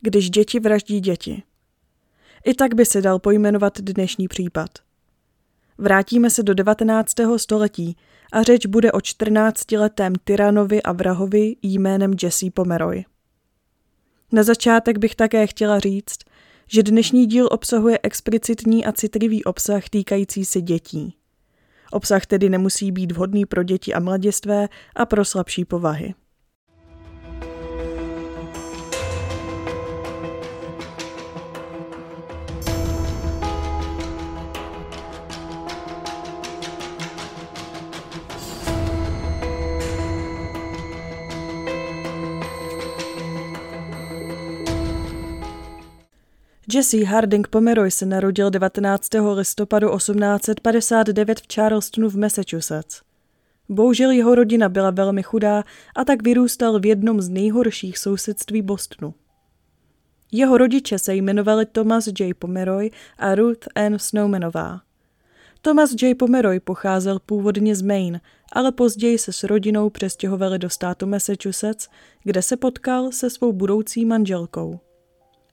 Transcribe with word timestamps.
Když 0.00 0.30
děti 0.30 0.60
vraždí 0.60 1.00
děti. 1.00 1.42
I 2.44 2.54
tak 2.54 2.74
by 2.74 2.86
se 2.86 3.02
dal 3.02 3.18
pojmenovat 3.18 3.80
dnešní 3.80 4.28
případ. 4.28 4.70
Vrátíme 5.78 6.30
se 6.30 6.42
do 6.42 6.54
19. 6.54 7.14
století 7.36 7.96
a 8.32 8.42
řeč 8.42 8.66
bude 8.66 8.92
o 8.92 8.98
14-letém 8.98 10.12
tyranovi 10.24 10.82
a 10.82 10.92
vrahovi 10.92 11.56
jménem 11.62 12.12
Jesse 12.22 12.46
Pomeroy. 12.54 13.04
Na 14.32 14.42
začátek 14.42 14.98
bych 14.98 15.14
také 15.14 15.46
chtěla 15.46 15.78
říct, 15.78 16.18
že 16.66 16.82
dnešní 16.82 17.26
díl 17.26 17.48
obsahuje 17.50 17.98
explicitní 18.02 18.86
a 18.86 18.92
citlivý 18.92 19.44
obsah 19.44 19.88
týkající 19.88 20.44
se 20.44 20.60
dětí. 20.60 21.14
Obsah 21.92 22.26
tedy 22.26 22.48
nemusí 22.48 22.92
být 22.92 23.12
vhodný 23.12 23.46
pro 23.46 23.62
děti 23.62 23.94
a 23.94 24.00
mladistvé 24.00 24.68
a 24.96 25.06
pro 25.06 25.24
slabší 25.24 25.64
povahy. 25.64 26.14
Jesse 46.72 47.04
Harding 47.04 47.48
Pomeroy 47.48 47.90
se 47.90 48.06
narodil 48.06 48.50
19. 48.50 49.08
listopadu 49.34 49.96
1859 49.96 51.40
v 51.40 51.54
Charlestonu 51.54 52.08
v 52.08 52.16
Massachusetts. 52.16 53.02
Bohužel 53.68 54.10
jeho 54.10 54.34
rodina 54.34 54.68
byla 54.68 54.90
velmi 54.90 55.22
chudá 55.22 55.64
a 55.96 56.04
tak 56.04 56.22
vyrůstal 56.22 56.80
v 56.80 56.86
jednom 56.86 57.20
z 57.20 57.28
nejhorších 57.28 57.98
sousedství 57.98 58.62
Bostonu. 58.62 59.14
Jeho 60.32 60.58
rodiče 60.58 60.98
se 60.98 61.14
jmenovali 61.14 61.66
Thomas 61.66 62.06
J. 62.20 62.34
Pomeroy 62.34 62.90
a 63.18 63.34
Ruth 63.34 63.66
N. 63.74 63.98
Snowmanová. 63.98 64.80
Thomas 65.62 65.94
J. 66.02 66.14
Pomeroy 66.14 66.60
pocházel 66.60 67.18
původně 67.18 67.76
z 67.76 67.82
Maine, 67.82 68.20
ale 68.52 68.72
později 68.72 69.18
se 69.18 69.32
s 69.32 69.42
rodinou 69.42 69.90
přestěhovali 69.90 70.58
do 70.58 70.70
státu 70.70 71.06
Massachusetts, 71.06 71.88
kde 72.24 72.42
se 72.42 72.56
potkal 72.56 73.12
se 73.12 73.30
svou 73.30 73.52
budoucí 73.52 74.04
manželkou. 74.04 74.80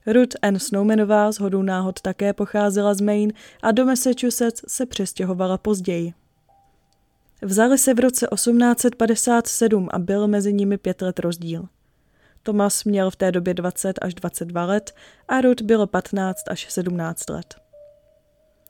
Ruth 0.06 0.36
Ann 0.42 0.58
Snowmanová 0.58 1.32
z 1.32 1.38
hodou 1.38 1.62
náhod 1.62 2.00
také 2.00 2.32
pocházela 2.32 2.94
z 2.94 3.00
Maine 3.00 3.32
a 3.62 3.72
do 3.72 3.84
Massachusetts 3.84 4.62
se 4.68 4.86
přestěhovala 4.86 5.58
později. 5.58 6.14
Vzali 7.42 7.78
se 7.78 7.94
v 7.94 7.98
roce 7.98 8.28
1857 8.34 9.88
a 9.92 9.98
byl 9.98 10.28
mezi 10.28 10.52
nimi 10.52 10.78
pět 10.78 11.02
let 11.02 11.18
rozdíl. 11.18 11.68
Thomas 12.42 12.84
měl 12.84 13.10
v 13.10 13.16
té 13.16 13.32
době 13.32 13.54
20 13.54 13.98
až 14.02 14.14
22 14.14 14.64
let 14.64 14.94
a 15.28 15.40
Ruth 15.40 15.62
bylo 15.62 15.86
15 15.86 16.48
až 16.48 16.72
17 16.72 17.30
let. 17.30 17.54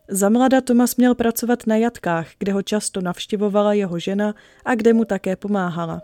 Za 0.08 0.28
mlada 0.28 0.60
Thomas 0.60 0.96
měl 0.96 1.14
pracovat 1.14 1.66
na 1.66 1.76
jatkách, 1.76 2.28
kde 2.38 2.52
ho 2.52 2.62
často 2.62 3.00
navštěvovala 3.00 3.72
jeho 3.72 3.98
žena 3.98 4.34
a 4.64 4.74
kde 4.74 4.92
mu 4.92 5.04
také 5.04 5.36
pomáhala. 5.36 6.02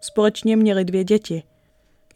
Společně 0.00 0.56
měli 0.56 0.84
dvě 0.84 1.04
děti– 1.04 1.42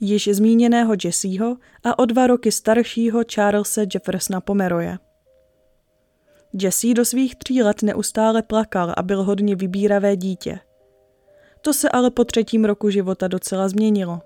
již 0.01 0.29
zmíněného 0.33 0.95
Jesseho 1.05 1.57
a 1.85 1.99
o 1.99 2.05
dva 2.05 2.27
roky 2.27 2.53
staršího 2.53 3.23
Charlesa 3.35 3.81
Jeffersona 3.95 4.41
Pomeroje. 4.41 4.99
Jesse 6.53 6.95
do 6.95 7.05
svých 7.05 7.37
tří 7.37 7.63
let 7.63 7.83
neustále 7.83 8.43
plakal 8.43 8.95
a 8.97 9.03
byl 9.03 9.23
hodně 9.23 9.57
vybíravé 9.57 10.17
dítě. 10.17 10.59
To 11.61 11.73
se 11.73 11.89
ale 11.89 12.11
po 12.11 12.25
třetím 12.25 12.65
roku 12.65 12.91
života 12.91 13.29
docela 13.29 13.69
změnilo. 13.69 14.21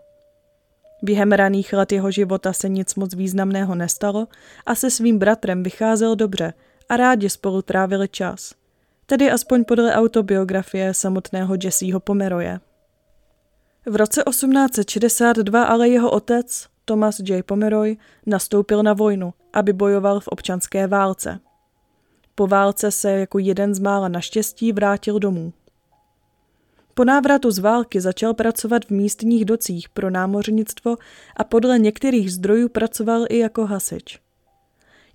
Během 1.03 1.33
raných 1.33 1.73
let 1.73 1.93
jeho 1.93 2.11
života 2.11 2.53
se 2.53 2.69
nic 2.69 2.95
moc 2.95 3.15
významného 3.15 3.75
nestalo 3.75 4.29
a 4.67 4.75
se 4.75 4.91
svým 4.91 5.19
bratrem 5.19 5.63
vycházel 5.63 6.17
dobře 6.17 6.53
a 6.89 6.97
rádi 6.97 7.31
spolu 7.31 7.63
trávili 7.63 8.09
čas. 8.09 8.55
Tedy 9.07 9.31
aspoň 9.31 9.65
podle 9.65 9.95
autobiografie 9.95 10.95
samotného 10.95 11.57
Jesseho 11.63 12.01
Pomeroje. 12.01 12.61
V 13.87 13.97
roce 13.97 14.23
1862 14.31 15.65
ale 15.65 15.89
jeho 15.89 16.11
otec, 16.11 16.67
Thomas 16.85 17.21
J. 17.21 17.43
Pomeroy, 17.43 17.97
nastoupil 18.27 18.83
na 18.83 18.93
vojnu, 18.93 19.35
aby 19.53 19.73
bojoval 19.73 20.21
v 20.21 20.29
občanské 20.29 20.87
válce. 20.87 21.41
Po 22.35 22.47
válce 22.47 22.91
se 22.91 23.11
jako 23.11 23.39
jeden 23.39 23.75
z 23.75 23.79
mála 23.79 24.09
naštěstí 24.09 24.73
vrátil 24.73 25.19
domů. 25.19 25.53
Po 26.95 27.05
návratu 27.05 27.51
z 27.51 27.59
války 27.59 28.01
začal 28.01 28.35
pracovat 28.35 28.85
v 28.85 28.91
místních 28.91 29.45
docích 29.45 29.89
pro 29.89 30.11
námořnictvo 30.11 30.97
a 31.37 31.45
podle 31.45 31.79
některých 31.79 32.33
zdrojů 32.33 32.69
pracoval 32.69 33.25
i 33.29 33.39
jako 33.39 33.67
hasič. 33.67 34.21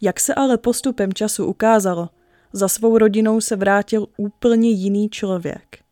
Jak 0.01 0.19
se 0.19 0.33
ale 0.33 0.57
postupem 0.57 1.13
času 1.13 1.45
ukázalo, 1.45 2.09
za 2.53 2.67
svou 2.67 2.97
rodinou 2.97 3.41
se 3.41 3.55
vrátil 3.55 4.07
úplně 4.17 4.69
jiný 4.69 5.09
člověk. 5.09 5.84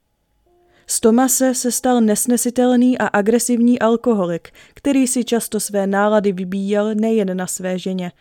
Z 0.93 0.99
Tomase 0.99 1.55
se 1.55 1.71
stal 1.71 2.01
nesnesitelný 2.01 2.97
a 2.97 3.07
agresivní 3.07 3.79
alkoholik, 3.79 4.51
který 4.73 5.07
si 5.07 5.23
často 5.23 5.59
své 5.59 5.87
nálady 5.87 6.31
vybíjel 6.31 6.95
nejen 6.95 7.37
na 7.37 7.47
své 7.47 7.79
ženě, 7.79 8.11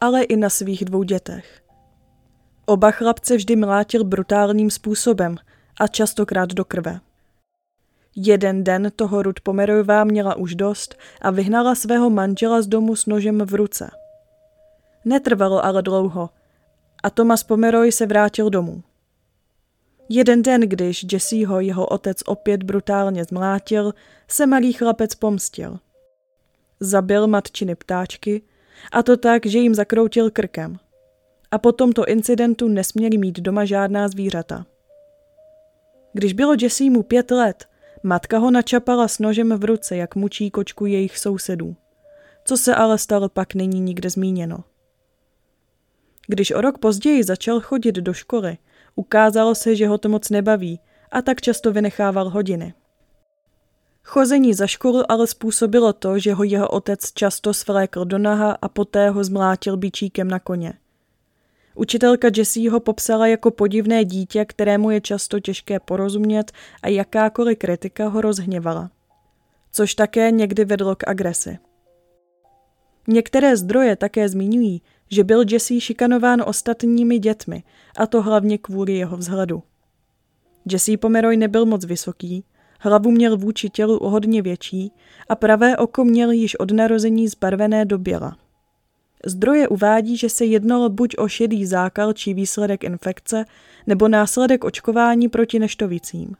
ale 0.00 0.22
i 0.22 0.36
na 0.36 0.50
svých 0.50 0.84
dvou 0.84 1.02
dětech. 1.02 1.62
Oba 2.66 2.90
chlapce 2.90 3.36
vždy 3.36 3.56
mlátil 3.56 4.04
brutálním 4.04 4.70
způsobem 4.70 5.36
a 5.80 5.86
častokrát 5.86 6.52
do 6.52 6.64
krve. 6.64 7.00
Jeden 8.16 8.64
den 8.64 8.92
toho 8.96 9.22
Rud 9.22 9.40
Pomerojová 9.40 10.04
měla 10.04 10.34
už 10.34 10.54
dost 10.54 10.94
a 11.22 11.30
vyhnala 11.30 11.74
svého 11.74 12.10
manžela 12.10 12.62
z 12.62 12.66
domu 12.66 12.96
s 12.96 13.06
nožem 13.06 13.38
v 13.38 13.54
ruce. 13.54 13.90
Netrvalo 15.04 15.64
ale 15.64 15.82
dlouho 15.82 16.30
a 17.02 17.10
Tomas 17.10 17.42
Pomeroj 17.42 17.92
se 17.92 18.06
vrátil 18.06 18.50
domů. 18.50 18.82
Jeden 20.12 20.42
den, 20.42 20.60
když 20.60 21.06
Jesseho 21.12 21.60
jeho 21.60 21.86
otec 21.86 22.22
opět 22.26 22.62
brutálně 22.62 23.24
zmlátil, 23.24 23.94
se 24.28 24.46
malý 24.46 24.72
chlapec 24.72 25.14
pomstil. 25.14 25.78
Zabil 26.80 27.26
matčiny 27.26 27.74
ptáčky, 27.74 28.42
a 28.92 29.02
to 29.02 29.16
tak, 29.16 29.46
že 29.46 29.58
jim 29.58 29.74
zakroutil 29.74 30.30
krkem. 30.30 30.76
A 31.50 31.58
po 31.58 31.72
tomto 31.72 32.06
incidentu 32.06 32.68
nesměli 32.68 33.18
mít 33.18 33.40
doma 33.40 33.64
žádná 33.64 34.08
zvířata. 34.08 34.66
Když 36.12 36.32
bylo 36.32 36.54
Jessemu 36.60 37.02
pět 37.02 37.30
let, 37.30 37.68
matka 38.02 38.38
ho 38.38 38.50
načapala 38.50 39.08
s 39.08 39.18
nožem 39.18 39.58
v 39.58 39.64
ruce, 39.64 39.96
jak 39.96 40.16
mučí 40.16 40.50
kočku 40.50 40.86
jejich 40.86 41.18
sousedů. 41.18 41.76
Co 42.44 42.56
se 42.56 42.74
ale 42.74 42.98
stalo, 42.98 43.28
pak 43.28 43.54
není 43.54 43.80
nikde 43.80 44.10
zmíněno. 44.10 44.64
Když 46.26 46.50
o 46.50 46.60
rok 46.60 46.78
později 46.78 47.24
začal 47.24 47.60
chodit 47.60 47.94
do 47.94 48.12
školy, 48.12 48.58
Ukázalo 49.00 49.54
se, 49.54 49.76
že 49.76 49.88
ho 49.88 49.98
to 49.98 50.08
moc 50.08 50.30
nebaví 50.30 50.80
a 51.12 51.22
tak 51.22 51.40
často 51.40 51.72
vynechával 51.72 52.30
hodiny. 52.30 52.74
Chození 54.04 54.54
za 54.54 54.66
školu 54.66 55.12
ale 55.12 55.26
způsobilo 55.26 55.92
to, 55.92 56.18
že 56.18 56.34
ho 56.34 56.44
jeho 56.44 56.68
otec 56.68 57.12
často 57.12 57.54
svlékl 57.54 58.04
do 58.04 58.18
naha 58.18 58.58
a 58.62 58.68
poté 58.68 59.10
ho 59.10 59.24
zmlátil 59.24 59.76
bičíkem 59.76 60.28
na 60.28 60.38
koně. 60.38 60.72
Učitelka 61.74 62.28
Jessie 62.36 62.70
ho 62.70 62.80
popsala 62.80 63.26
jako 63.26 63.50
podivné 63.50 64.04
dítě, 64.04 64.44
kterému 64.44 64.90
je 64.90 65.00
často 65.00 65.40
těžké 65.40 65.80
porozumět 65.80 66.52
a 66.82 66.88
jakákoliv 66.88 67.58
kritika 67.58 68.08
ho 68.08 68.20
rozhněvala. 68.20 68.90
Což 69.72 69.94
také 69.94 70.30
někdy 70.30 70.64
vedlo 70.64 70.96
k 70.96 71.08
agresi. 71.08 71.58
Některé 73.08 73.56
zdroje 73.56 73.96
také 73.96 74.28
zmiňují, 74.28 74.82
že 75.10 75.24
byl 75.24 75.44
Jesse 75.50 75.80
šikanován 75.80 76.42
ostatními 76.46 77.18
dětmi, 77.18 77.62
a 77.96 78.06
to 78.06 78.22
hlavně 78.22 78.58
kvůli 78.58 78.92
jeho 78.92 79.16
vzhledu. 79.16 79.62
Jesse 80.72 80.96
Pomeroy 80.96 81.36
nebyl 81.36 81.66
moc 81.66 81.84
vysoký, 81.84 82.44
hlavu 82.80 83.10
měl 83.10 83.36
vůči 83.36 83.70
tělu 83.70 83.98
o 83.98 84.10
hodně 84.10 84.42
větší 84.42 84.92
a 85.28 85.34
pravé 85.34 85.76
oko 85.76 86.04
měl 86.04 86.30
již 86.30 86.54
od 86.54 86.70
narození 86.70 87.28
zbarvené 87.28 87.84
do 87.84 87.98
běla. 87.98 88.36
Zdroje 89.26 89.68
uvádí, 89.68 90.16
že 90.16 90.28
se 90.28 90.44
jednalo 90.44 90.88
buď 90.88 91.14
o 91.18 91.28
šedý 91.28 91.66
zákal 91.66 92.12
či 92.12 92.34
výsledek 92.34 92.84
infekce, 92.84 93.44
nebo 93.86 94.08
následek 94.08 94.64
očkování 94.64 95.28
proti 95.28 95.58
neštovicím. 95.58 96.34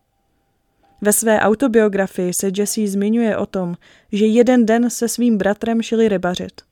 Ve 1.00 1.12
své 1.12 1.40
autobiografii 1.40 2.32
se 2.32 2.50
Jesse 2.56 2.86
zmiňuje 2.86 3.36
o 3.36 3.46
tom, 3.46 3.74
že 4.12 4.26
jeden 4.26 4.66
den 4.66 4.90
se 4.90 5.08
svým 5.08 5.38
bratrem 5.38 5.82
šli 5.82 6.08
rybařit. 6.08 6.69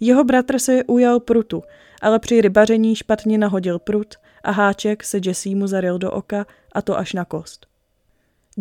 Jeho 0.00 0.24
bratr 0.24 0.58
se 0.58 0.84
ujal 0.84 1.20
prutu, 1.20 1.62
ale 2.02 2.18
při 2.18 2.40
rybaření 2.40 2.96
špatně 2.96 3.38
nahodil 3.38 3.78
prut 3.78 4.14
a 4.44 4.50
háček 4.50 5.04
se 5.04 5.20
Jesse 5.24 5.48
mu 5.48 5.66
zaril 5.66 5.98
do 5.98 6.10
oka 6.10 6.46
a 6.72 6.82
to 6.82 6.98
až 6.98 7.12
na 7.12 7.24
kost. 7.24 7.66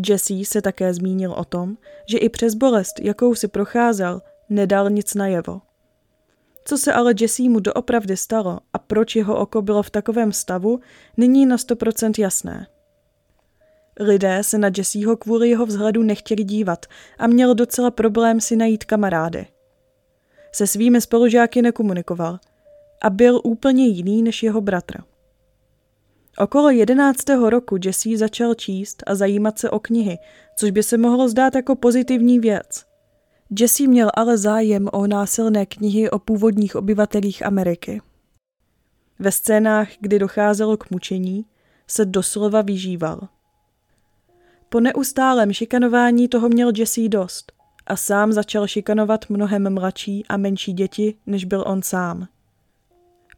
Jesse 0.07 0.33
se 0.45 0.61
také 0.61 0.93
zmínil 0.93 1.31
o 1.31 1.45
tom, 1.45 1.77
že 2.09 2.17
i 2.17 2.29
přes 2.29 2.55
bolest, 2.55 2.99
jakou 2.99 3.35
si 3.35 3.47
procházel, 3.47 4.21
nedal 4.49 4.89
nic 4.89 5.13
najevo. 5.13 5.61
Co 6.65 6.77
se 6.77 6.93
ale 6.93 7.13
Jesse 7.19 7.43
mu 7.43 7.59
doopravdy 7.59 8.17
stalo 8.17 8.59
a 8.73 8.79
proč 8.79 9.15
jeho 9.15 9.37
oko 9.37 9.61
bylo 9.61 9.83
v 9.83 9.89
takovém 9.89 10.31
stavu, 10.31 10.79
není 11.17 11.45
na 11.45 11.55
100% 11.55 12.21
jasné. 12.21 12.67
Lidé 13.99 14.43
se 14.43 14.57
na 14.57 14.71
Jesseho 14.77 15.17
kvůli 15.17 15.49
jeho 15.49 15.65
vzhledu 15.65 16.03
nechtěli 16.03 16.43
dívat 16.43 16.85
a 17.17 17.27
měl 17.27 17.55
docela 17.55 17.91
problém 17.91 18.41
si 18.41 18.55
najít 18.55 18.83
kamarády– 18.85 19.45
Se 20.55 20.67
svými 20.67 21.01
spolužáky 21.01 21.61
nekomunikoval 21.61 22.39
a 23.01 23.09
byl 23.09 23.41
úplně 23.43 23.87
jiný 23.87 24.23
než 24.23 24.43
jeho 24.43 24.61
bratr. 24.61 25.03
Okolo 26.37 26.69
jedenáctého 26.69 27.49
roku 27.49 27.77
Jesse 27.85 28.17
začal 28.17 28.53
číst 28.53 29.03
a 29.07 29.15
zajímat 29.15 29.59
se 29.59 29.69
o 29.69 29.79
knihy, 29.79 30.17
což 30.59 30.71
by 30.71 30.83
se 30.83 30.97
mohlo 30.97 31.29
zdát 31.29 31.55
jako 31.55 31.75
pozitivní 31.75 32.39
věc. 32.39 32.85
Jesse 33.59 33.87
měl 33.87 34.09
ale 34.13 34.37
zájem 34.37 34.89
o 34.93 35.07
násilné 35.07 35.65
knihy 35.65 36.09
o 36.09 36.19
původních 36.19 36.75
obyvatelích 36.75 37.45
Ameriky. 37.45 38.01
Ve 39.19 39.31
scénách, 39.31 39.87
kdy 39.99 40.19
docházelo 40.19 40.77
k 40.77 40.89
mučení, 40.89 41.45
se 41.87 42.05
doslova 42.05 42.61
vyžíval. 42.61 43.27
Po 44.69 44.79
neustálém 44.79 45.53
šikanování 45.53 46.27
toho 46.27 46.49
měl 46.49 46.71
Jesse 46.75 47.09
dost 47.09 47.62
a 47.87 47.95
sám 47.95 48.33
začal 48.33 48.67
šikanovat 48.67 49.29
mnohem 49.29 49.73
mladší 49.73 50.25
a 50.29 50.37
menší 50.37 50.73
děti, 50.73 51.15
než 51.25 51.45
byl 51.45 51.63
on 51.67 51.81
sám. 51.81 52.27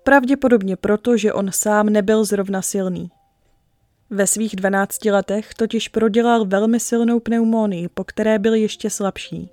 Pravděpodobně 0.03 0.75
proto, 0.75 1.18
že 1.18 1.33
on 1.33 1.51
sám 1.51 1.86
nebyl 1.86 2.25
zrovna 2.25 2.62
silný. 2.62 3.12
Ve 4.09 4.27
svých 4.27 4.56
12 4.56 5.06
letech 5.06 5.53
totiž 5.53 5.88
prodělal 5.88 6.45
velmi 6.45 6.80
silnou 6.80 7.19
pneumonii, 7.19 7.88
po 7.88 8.03
které 8.03 8.39
byl 8.39 8.53
ještě 8.53 8.89
slabší. 8.89 9.50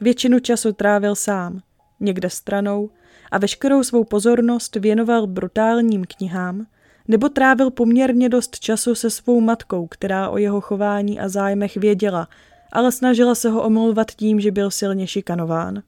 Většinu 0.00 0.38
času 0.38 0.72
trávil 0.72 1.14
sám, 1.14 1.60
někde 2.00 2.30
stranou, 2.30 2.90
a 3.30 3.38
veškerou 3.38 3.82
svou 3.82 4.04
pozornost 4.04 4.76
věnoval 4.76 5.26
brutálním 5.26 6.04
knihám, 6.04 6.66
nebo 7.08 7.28
trávil 7.28 7.70
poměrně 7.70 8.28
dost 8.28 8.58
času 8.58 8.94
se 8.94 9.10
svou 9.10 9.40
matkou, 9.40 9.86
která 9.86 10.30
o 10.30 10.38
jeho 10.38 10.60
chování 10.60 11.20
a 11.20 11.28
zájmech 11.28 11.76
věděla, 11.76 12.28
ale 12.72 12.92
snažila 12.92 13.34
se 13.34 13.50
ho 13.50 13.62
omlouvat 13.62 14.10
tím, 14.10 14.40
že 14.40 14.50
byl 14.50 14.70
silně 14.70 15.06
šikanován. 15.06 15.82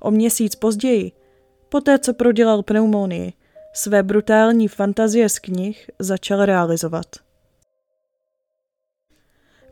O 0.00 0.10
měsíc 0.10 0.54
později, 0.54 1.12
poté 1.68 1.98
co 1.98 2.14
prodělal 2.14 2.62
pneumonii, 2.62 3.32
své 3.72 4.02
brutální 4.02 4.68
fantazie 4.68 5.28
z 5.28 5.38
knih 5.38 5.90
začal 5.98 6.44
realizovat. 6.44 7.06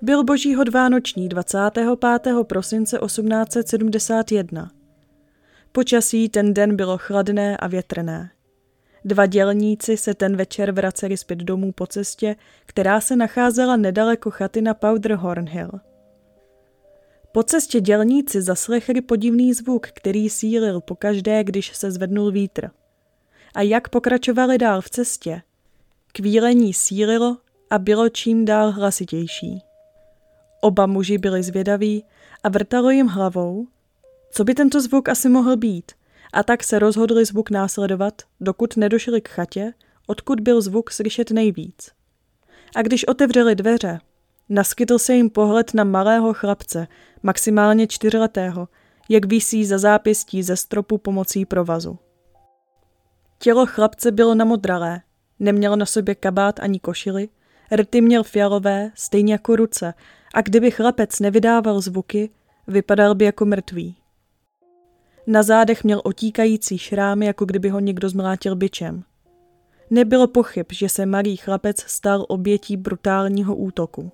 Byl 0.03 0.25
božího 0.25 0.65
dvánoční 0.65 1.29
25. 1.29 2.45
prosince 2.45 2.99
1871. 3.07 4.71
Počasí 5.73 6.29
ten 6.29 6.55
den 6.55 6.77
bylo 6.77 6.99
chladné 6.99 7.57
a 7.57 7.67
větrné. 7.67 8.31
Dva 9.05 9.27
dělníci 9.27 9.97
se 9.97 10.15
ten 10.15 10.37
večer 10.37 10.73
vraceli 10.73 11.17
zpět 11.17 11.39
domů 11.39 11.73
po 11.73 11.87
cestě, 11.87 12.37
která 12.67 13.01
se 13.01 13.17
nacházela 13.17 13.77
nedaleko 13.77 14.31
chaty 14.31 14.63
na 14.63 14.75
Powderhorn 14.75 15.49
Hill. 15.49 15.71
Po 17.33 17.43
cestě 17.43 17.81
dělníci 17.81 18.43
zaslechli 18.43 19.01
podivný 19.01 19.53
zvuk, 19.53 19.87
který 19.87 20.31
sílil 20.31 20.81
pokaždé, 20.81 21.45
když 21.45 21.77
se 21.77 21.91
zvednul 21.91 22.31
vítr. 22.31 22.71
A 23.55 23.63
jak 23.63 23.89
pokračovali 23.89 24.59
dál 24.59 24.81
v 24.81 24.91
cestě? 24.91 25.43
Kvílení 26.13 26.75
sílilo 26.75 27.37
a 27.71 27.79
bylo 27.79 28.09
čím 28.09 28.45
dál 28.45 28.71
hlasitější. 28.71 29.63
Oba 30.61 30.87
muži 30.87 31.19
byli 31.19 31.43
zvědaví 31.43 32.05
a 32.43 32.49
vrtalo 32.49 32.91
jim 32.91 33.07
hlavou, 33.07 33.67
co 34.31 34.45
by 34.45 34.55
tento 34.55 34.81
zvuk 34.81 35.09
asi 35.09 35.29
mohl 35.29 35.57
být, 35.57 35.93
a 36.33 36.43
tak 36.43 36.65
se 36.65 36.79
rozhodli 36.79 37.25
zvuk 37.25 37.51
následovat, 37.51 38.23
dokud 38.41 38.77
nedošli 38.77 39.21
k 39.21 39.29
chatě, 39.29 39.73
odkud 40.07 40.41
byl 40.41 40.61
zvuk 40.61 40.91
slyšet 40.91 41.31
nejvíc. 41.31 41.91
A 42.77 42.83
když 42.83 43.05
otevřeli 43.05 43.55
dveře, 43.55 44.01
naskytl 44.51 44.99
se 44.99 45.15
jim 45.15 45.31
pohled 45.31 45.75
na 45.75 45.85
malého 45.85 46.35
chlapce, 46.35 46.89
maximálně 47.23 47.87
čtyřletého, 47.87 48.69
jak 49.09 49.25
visí 49.25 49.65
za 49.65 49.79
zápěstí 49.79 50.43
ze 50.43 50.57
stropu 50.57 50.99
pomocí 50.99 51.45
provazu. 51.45 51.99
Tělo 53.39 53.67
chlapce 53.67 54.11
bylo 54.11 54.35
namodralé, 54.35 55.01
neměl 55.39 55.77
na 55.77 55.87
sobě 55.87 56.15
kabát 56.15 56.61
ani 56.61 56.81
košily, 56.81 57.29
rty 57.77 58.01
měl 58.01 58.23
fialové, 58.23 58.91
stejně 58.95 59.33
jako 59.33 59.57
ruce, 59.57 59.95
a 60.35 60.41
kdyby 60.41 60.71
chlapec 60.71 61.21
nevydával 61.21 61.81
zvuky, 61.81 62.31
vypadal 62.67 63.15
by 63.15 63.25
jako 63.25 63.45
mrtvý. 63.45 63.97
Na 65.27 65.43
zádech 65.43 65.85
měl 65.85 66.01
otíkající 66.05 66.79
šrámy, 66.79 67.27
jako 67.27 67.45
kdyby 67.45 67.69
ho 67.69 67.81
někdo 67.81 68.09
zmlátil 68.09 68.57
byčem. 68.57 69.03
Nebylo 69.91 70.27
pochyb, 70.27 70.67
že 70.73 70.89
se 70.89 71.07
malý 71.07 71.37
chlapec 71.37 71.81
stal 71.81 72.27
obětí 72.29 72.77
brutálního 72.77 73.57
útoku. 73.57 74.13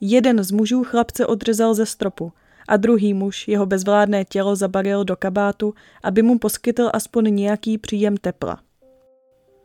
Jeden 0.00 0.44
z 0.44 0.50
mužů 0.50 0.84
chlapce 0.84 1.26
odřezal 1.26 1.74
ze 1.74 1.86
stropu 1.86 2.32
a 2.68 2.76
druhý 2.76 3.14
muž 3.14 3.48
jeho 3.48 3.66
bezvládné 3.66 4.24
tělo 4.24 4.56
zabaril 4.56 5.04
do 5.04 5.16
kabátu, 5.16 5.74
aby 6.02 6.22
mu 6.22 6.38
poskytl 6.38 6.90
aspoň 6.92 7.34
nějaký 7.34 7.78
příjem 7.78 8.16
tepla. 8.16 8.60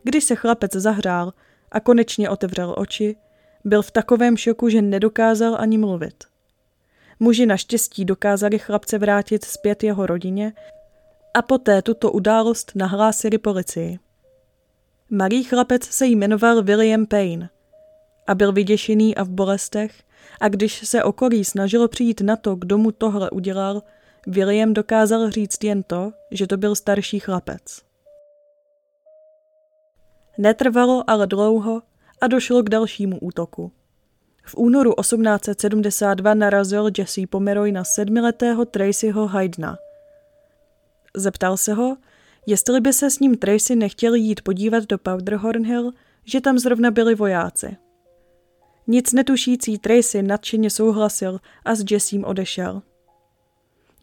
Když 0.03 0.23
se 0.23 0.35
chlapec 0.35 0.71
zahřál 0.75 1.33
a 1.71 1.79
konečně 1.79 2.29
otevřel 2.29 2.75
oči, 2.77 3.15
byl 3.65 3.81
v 3.81 3.91
takovém 3.91 4.37
šoku, 4.37 4.69
že 4.69 4.81
nedokázal 4.81 5.57
ani 5.59 5.77
mluvit. 5.77 6.23
Muži 7.19 7.45
naštěstí 7.45 8.05
dokázali 8.05 8.59
chlapce 8.59 8.97
vrátit 8.97 9.45
zpět 9.45 9.83
jeho 9.83 10.05
rodině 10.05 10.53
a 11.33 11.41
poté 11.41 11.81
tuto 11.81 12.11
událost 12.11 12.71
nahlásili 12.75 13.37
policii. 13.37 13.99
Malý 15.09 15.43
chlapec 15.43 15.83
se 15.83 16.05
jmenoval 16.05 16.63
William 16.63 17.05
Payne 17.05 17.49
a 18.27 18.35
byl 18.35 18.51
vyděšený 18.51 19.15
a 19.15 19.23
v 19.23 19.29
bolestech 19.29 20.03
a 20.39 20.49
když 20.49 20.87
se 20.87 21.03
okolí 21.03 21.45
snažilo 21.45 21.87
přijít 21.87 22.21
na 22.21 22.35
to, 22.35 22.55
kdo 22.55 22.77
mu 22.77 22.91
tohle 22.91 23.29
udělal, 23.29 23.81
William 24.27 24.73
dokázal 24.73 25.29
říct 25.29 25.63
jen 25.63 25.83
to, 25.83 26.11
že 26.31 26.47
to 26.47 26.57
byl 26.57 26.75
starší 26.75 27.19
chlapec. 27.19 27.81
Netrvalo 30.37 31.03
ale 31.07 31.27
dlouho 31.27 31.81
a 32.21 32.27
došlo 32.27 32.63
k 32.63 32.69
dalšímu 32.69 33.19
útoku. 33.19 33.71
V 34.43 34.55
únoru 34.55 34.93
1872 35.01 36.33
narazil 36.33 36.89
Jesse 36.97 37.21
Pomeroy 37.29 37.71
na 37.71 37.83
sedmiletého 37.83 38.65
Tracyho 38.65 39.27
Hydna. 39.27 39.77
Zeptal 41.15 41.57
se 41.57 41.73
ho, 41.73 41.97
jestli 42.45 42.81
by 42.81 42.93
se 42.93 43.09
s 43.09 43.19
ním 43.19 43.37
Tracy 43.37 43.75
nechtěl 43.75 44.13
jít 44.13 44.41
podívat 44.41 44.83
do 44.83 44.97
Powderhorn 44.97 45.65
Hill, 45.65 45.91
že 46.25 46.41
tam 46.41 46.59
zrovna 46.59 46.91
byli 46.91 47.15
vojáci. 47.15 47.77
Nic 48.87 49.13
netušící 49.13 49.77
Tracy 49.77 50.23
nadšeně 50.23 50.69
souhlasil 50.69 51.39
a 51.65 51.75
s 51.75 51.91
Jessím 51.91 52.25
odešel. 52.25 52.81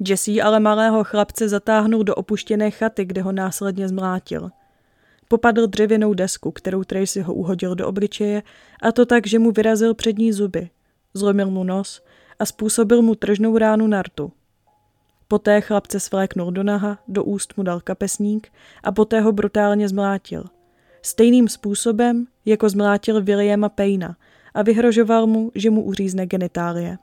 Jesse 0.09 0.43
ale 0.43 0.61
malého 0.61 1.05
chlapce 1.05 1.49
zatáhnul 1.49 2.05
do 2.05 2.15
opuštěné 2.15 2.71
chaty, 2.71 3.05
kde 3.05 3.23
ho 3.23 3.33
následně 3.33 3.89
zmlátil– 3.89 4.51
Popadl 5.29 5.67
dřevěnou 5.67 6.15
desku, 6.15 6.51
kterou 6.51 6.85
Tracy 6.85 7.21
ho 7.21 7.35
uhodil 7.35 7.75
do 7.75 7.89
obličeje, 7.89 8.43
a 8.83 8.93
to 8.93 9.07
tak, 9.07 9.27
že 9.27 9.39
mu 9.39 9.51
vyrazil 9.51 9.95
přední 9.95 10.33
zuby. 10.33 10.71
Zlomil 11.15 11.51
mu 11.51 11.65
nos 11.65 12.03
a 12.39 12.47
způsobil 12.47 13.03
mu 13.03 13.15
tržnou 13.15 13.59
ránu 13.59 13.87
na 13.87 14.03
rtu. 14.03 14.33
Poté 15.29 15.61
chlapce 15.61 16.01
svléknul 16.01 16.51
do 16.51 16.63
naha, 16.63 16.99
do 17.09 17.25
úst 17.25 17.57
mu 17.57 17.63
dal 17.63 17.81
kapesník 17.81 18.53
a 18.83 18.93
poté 18.93 19.21
ho 19.21 19.33
brutálně 19.33 19.89
zmlátil. 19.89 20.45
Stejným 21.03 21.49
způsobem, 21.49 22.27
jako 22.45 22.69
zmlátil 22.69 23.23
Williama 23.23 23.69
Payna 23.69 24.17
a 24.59 24.63
vyhrožoval 24.63 25.27
mu, 25.27 25.53
že 25.55 25.71
mu 25.71 25.83
uřízne 25.83 26.27
genitálie. 26.27 26.99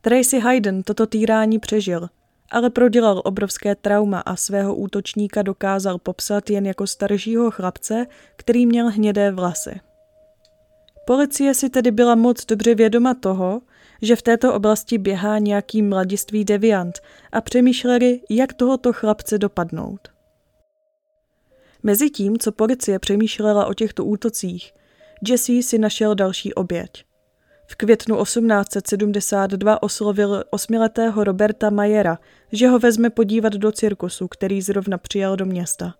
Tracy 0.00 0.38
Hayden 0.38 0.82
toto 0.82 1.06
týrání 1.06 1.58
přežil 1.58 2.08
ale 2.50 2.70
prodělal 2.70 3.22
obrovské 3.24 3.74
trauma 3.74 4.20
a 4.20 4.36
svého 4.36 4.74
útočníka 4.74 5.42
dokázal 5.42 5.98
popsat 5.98 6.50
jen 6.50 6.66
jako 6.66 6.86
staršího 6.86 7.50
chlapce, 7.50 8.06
který 8.36 8.66
měl 8.66 8.90
hnědé 8.90 9.30
vlasy. 9.30 9.80
Policie 11.06 11.54
si 11.54 11.70
tedy 11.70 11.90
byla 11.90 12.14
moc 12.14 12.46
dobře 12.46 12.74
vědoma 12.74 13.14
toho, 13.14 13.60
že 14.02 14.16
v 14.16 14.22
této 14.22 14.54
oblasti 14.54 14.98
běhá 14.98 15.38
nějaký 15.38 15.82
mladiství 15.82 16.44
deviant 16.44 16.98
a 17.32 17.40
přemýšleli, 17.40 18.20
jak 18.30 18.52
tohoto 18.52 18.92
chlapce 18.92 19.38
dopadnout. 19.38 20.00
Mezitím, 21.82 22.38
co 22.38 22.52
policie 22.52 22.98
přemýšlela 22.98 23.66
o 23.66 23.74
těchto 23.74 24.04
útocích, 24.04 24.72
Jesse 25.22 25.62
si 25.62 25.78
našel 25.78 26.14
další 26.14 26.54
oběť. 26.54 27.04
V 27.66 27.76
květnu 27.76 28.22
1872 28.22 29.82
oslovil 29.82 30.44
osmiletého 30.50 31.24
Roberta 31.24 31.70
Majera, 31.70 32.18
že 32.52 32.68
ho 32.68 32.78
vezme 32.78 33.10
podívat 33.10 33.52
do 33.52 33.72
cirkusu, 33.72 34.28
který 34.28 34.62
zrovna 34.62 34.98
přijel 34.98 35.36
do 35.36 35.44
města. 35.44 35.94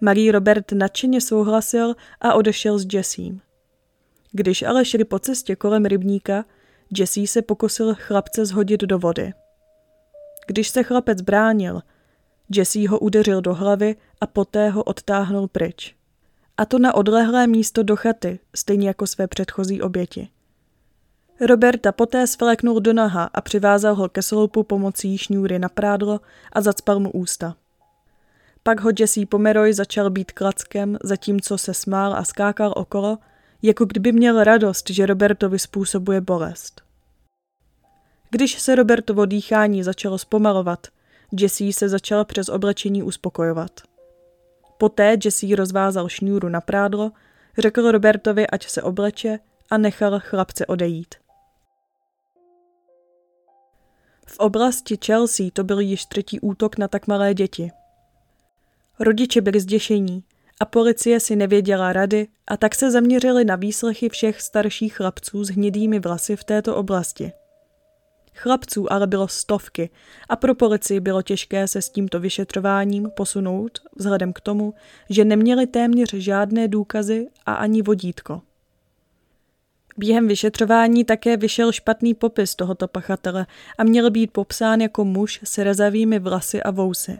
Malý 0.00 0.30
Robert 0.30 0.72
nadšeně 0.72 1.20
souhlasil 1.20 1.94
a 2.20 2.34
odešel 2.34 2.78
s 2.78 2.86
Jessím. 2.92 3.40
Když 4.32 4.62
ale 4.62 4.84
šli 4.84 5.04
po 5.04 5.18
cestě 5.18 5.56
kolem 5.56 5.84
rybníka, 5.84 6.44
Jesse 6.98 7.26
se 7.26 7.42
pokusil 7.42 7.94
chlapce 7.94 8.46
zhodit 8.46 8.80
do 8.80 8.98
vody. 8.98 9.32
Když 10.46 10.68
se 10.68 10.82
chlapec 10.82 11.20
bránil, 11.20 11.80
Jesse 12.50 12.88
ho 12.88 12.98
udeřil 12.98 13.40
do 13.40 13.54
hlavy 13.54 13.96
a 14.20 14.26
poté 14.26 14.70
ho 14.70 14.82
odtáhnul 14.82 15.48
pryč. 15.48 15.99
A 16.60 16.64
to 16.64 16.78
na 16.78 16.94
odlehlé 16.94 17.46
místo 17.46 17.82
do 17.82 17.96
chaty, 17.96 18.38
stejně 18.56 18.88
jako 18.88 19.06
své 19.06 19.26
předchozí 19.26 19.82
oběti. 19.82 20.28
Roberta 21.40 21.92
poté 21.92 22.26
svléknul 22.26 22.80
do 22.80 22.92
naha 22.92 23.30
a 23.34 23.40
přivázal 23.40 23.94
ho 23.94 24.08
ke 24.08 24.22
sloupu 24.22 24.62
pomocí 24.62 25.18
šňůry 25.18 25.58
na 25.58 25.68
prádlo 25.68 26.20
a 26.52 26.60
zacpal 26.60 27.00
mu 27.00 27.10
ústa. 27.10 27.56
Pak 28.62 28.80
ho 28.80 28.90
Jesse 28.98 29.26
Pomeroy 29.26 29.72
začal 29.72 30.10
být 30.10 30.32
klackem, 30.32 30.98
zatímco 31.02 31.58
se 31.58 31.74
smál 31.74 32.14
a 32.14 32.24
skákal 32.24 32.72
okolo, 32.76 33.18
jako 33.62 33.84
kdyby 33.84 34.12
měl 34.12 34.44
radost, 34.44 34.90
že 34.90 35.06
Robertovi 35.06 35.58
způsobuje 35.58 36.20
bolest. 36.20 36.82
Když 38.30 38.60
se 38.60 38.74
Robertovo 38.74 39.26
dýchání 39.26 39.82
začalo 39.82 40.18
zpomalovat, 40.18 40.86
Jesse 41.40 41.72
se 41.72 41.88
začal 41.88 42.24
přes 42.24 42.48
oblečení 42.48 43.02
uspokojovat. 43.02 43.89
Poté 44.80 45.16
Jesse 45.24 45.56
rozvázal 45.56 46.08
šňůru 46.08 46.48
na 46.48 46.60
prádlo, 46.60 47.12
řekl 47.58 47.90
Robertovi, 47.90 48.46
ať 48.46 48.68
se 48.68 48.82
obleče 48.82 49.38
a 49.70 49.78
nechal 49.78 50.20
chlapce 50.20 50.66
odejít. 50.66 51.14
V 54.26 54.38
oblasti 54.38 54.98
Chelsea 55.06 55.46
to 55.52 55.64
byl 55.64 55.80
již 55.80 56.04
třetí 56.04 56.40
útok 56.40 56.78
na 56.78 56.88
tak 56.88 57.06
malé 57.06 57.34
děti. 57.34 57.70
Rodiče 59.00 59.40
byli 59.40 59.60
zděšení 59.60 60.24
a 60.60 60.64
policie 60.64 61.20
si 61.20 61.36
nevěděla 61.36 61.92
rady 61.92 62.28
a 62.46 62.56
tak 62.56 62.74
se 62.74 62.90
zaměřili 62.90 63.44
na 63.44 63.56
výslechy 63.56 64.08
všech 64.08 64.40
starších 64.40 64.96
chlapců 64.96 65.44
s 65.44 65.48
hnědými 65.48 66.00
vlasy 66.00 66.36
v 66.36 66.44
této 66.44 66.76
oblasti. 66.76 67.32
Chlapců 68.34 68.92
ale 68.92 69.06
bylo 69.06 69.28
stovky 69.28 69.90
a 70.28 70.36
pro 70.36 70.54
policii 70.54 71.00
bylo 71.00 71.22
těžké 71.22 71.68
se 71.68 71.82
s 71.82 71.88
tímto 71.88 72.20
vyšetřováním 72.20 73.10
posunout 73.16 73.78
vzhledem 73.96 74.32
k 74.32 74.40
tomu, 74.40 74.74
že 75.10 75.24
neměli 75.24 75.66
téměř 75.66 76.14
žádné 76.14 76.68
důkazy 76.68 77.26
a 77.46 77.54
ani 77.54 77.82
vodítko. 77.82 78.42
Během 79.96 80.28
vyšetřování 80.28 81.04
také 81.04 81.36
vyšel 81.36 81.72
špatný 81.72 82.14
popis 82.14 82.54
tohoto 82.54 82.88
pachatele 82.88 83.46
a 83.78 83.84
měl 83.84 84.10
být 84.10 84.32
popsán 84.32 84.80
jako 84.80 85.04
muž 85.04 85.40
s 85.44 85.58
rezavými 85.58 86.18
vlasy 86.18 86.62
a 86.62 86.70
vousy. 86.70 87.18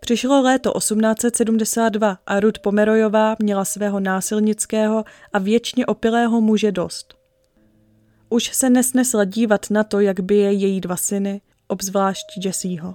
Přišlo 0.00 0.42
léto 0.42 0.72
1872 0.78 2.18
a 2.26 2.40
Ruth 2.40 2.58
Pomerojová 2.58 3.36
měla 3.38 3.64
svého 3.64 4.00
násilnického 4.00 5.04
a 5.32 5.38
věčně 5.38 5.86
opilého 5.86 6.40
muže 6.40 6.72
dost. 6.72 7.17
Už 8.28 8.54
se 8.54 8.70
nesnesla 8.70 9.24
dívat 9.24 9.66
na 9.70 9.84
to, 9.84 10.00
jak 10.00 10.20
bije 10.20 10.52
její 10.52 10.80
dva 10.80 10.96
syny, 10.96 11.40
obzvlášť 11.66 12.26
Jesseho. 12.44 12.94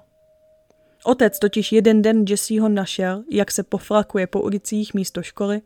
Otec 1.03 1.39
totiž 1.39 1.71
jeden 1.71 2.01
den 2.01 2.25
Jesseho 2.29 2.69
našel, 2.69 3.23
jak 3.31 3.51
se 3.51 3.63
poflakuje 3.63 4.27
po 4.27 4.41
ulicích 4.41 4.93
místo 4.93 5.23
školy, 5.23 5.61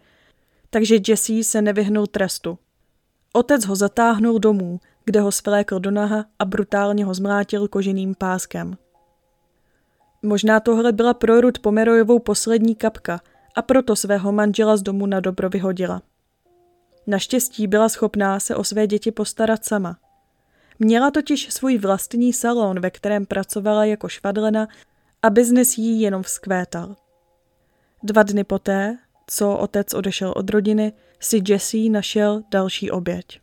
takže 0.70 0.98
Jesse 1.08 1.44
se 1.44 1.62
nevyhnul 1.62 2.08
trestu. 2.08 2.58
Otec 3.34 3.66
ho 3.66 3.76
zatáhnul 3.76 4.40
domů, 4.40 4.80
kde 5.06 5.22
ho 5.22 5.32
svlékl 5.32 5.80
do 5.80 5.92
naha 5.92 6.26
a 6.40 6.46
brutálně 6.46 7.06
ho 7.06 7.14
zmlátil 7.14 7.68
koženým 7.68 8.16
páskem. 8.16 8.78
Možná 10.22 10.60
tohle 10.60 10.92
byla 10.92 11.14
pro 11.14 11.42
Ruth 11.42 11.60
Pomerojovou 11.60 12.20
poslední 12.20 12.76
kapka 12.76 13.22
a 13.56 13.62
proto 13.62 13.96
svého 13.96 14.32
manžela 14.32 14.78
z 14.78 14.82
domu 14.82 15.06
na 15.06 15.20
dobro 15.20 15.50
vyhodila. 15.50 16.02
Naštěstí 17.08 17.68
byla 17.68 17.90
schopná 17.90 18.40
se 18.40 18.56
o 18.56 18.64
své 18.64 18.88
děti 18.88 19.12
postarat 19.12 19.66
sama. 19.66 19.98
Měla 20.80 21.12
totiž 21.12 21.54
svůj 21.54 21.78
vlastní 21.78 22.34
salon, 22.34 22.80
ve 22.80 22.92
kterém 22.92 23.26
pracovala 23.26 23.86
jako 23.86 24.10
švadlena 24.10 24.68
a 25.22 25.30
biznes 25.30 25.78
jí 25.78 26.02
jenom 26.02 26.24
vzkvétal. 26.24 26.96
Dva 28.04 28.24
dny 28.24 28.44
poté, 28.44 28.98
co 29.28 29.58
otec 29.58 29.94
odešel 29.94 30.34
od 30.36 30.50
rodiny, 30.50 30.94
si 31.20 31.42
Jesse 31.48 31.78
našel 31.78 32.42
další 32.52 32.92
oběť. 32.92 33.40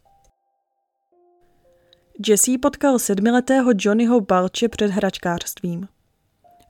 Jesse 2.28 2.58
potkal 2.62 2.98
sedmiletého 2.98 3.72
Johnnyho 3.78 4.20
Balče 4.20 4.68
před 4.68 4.90
hračkářstvím. 4.90 5.88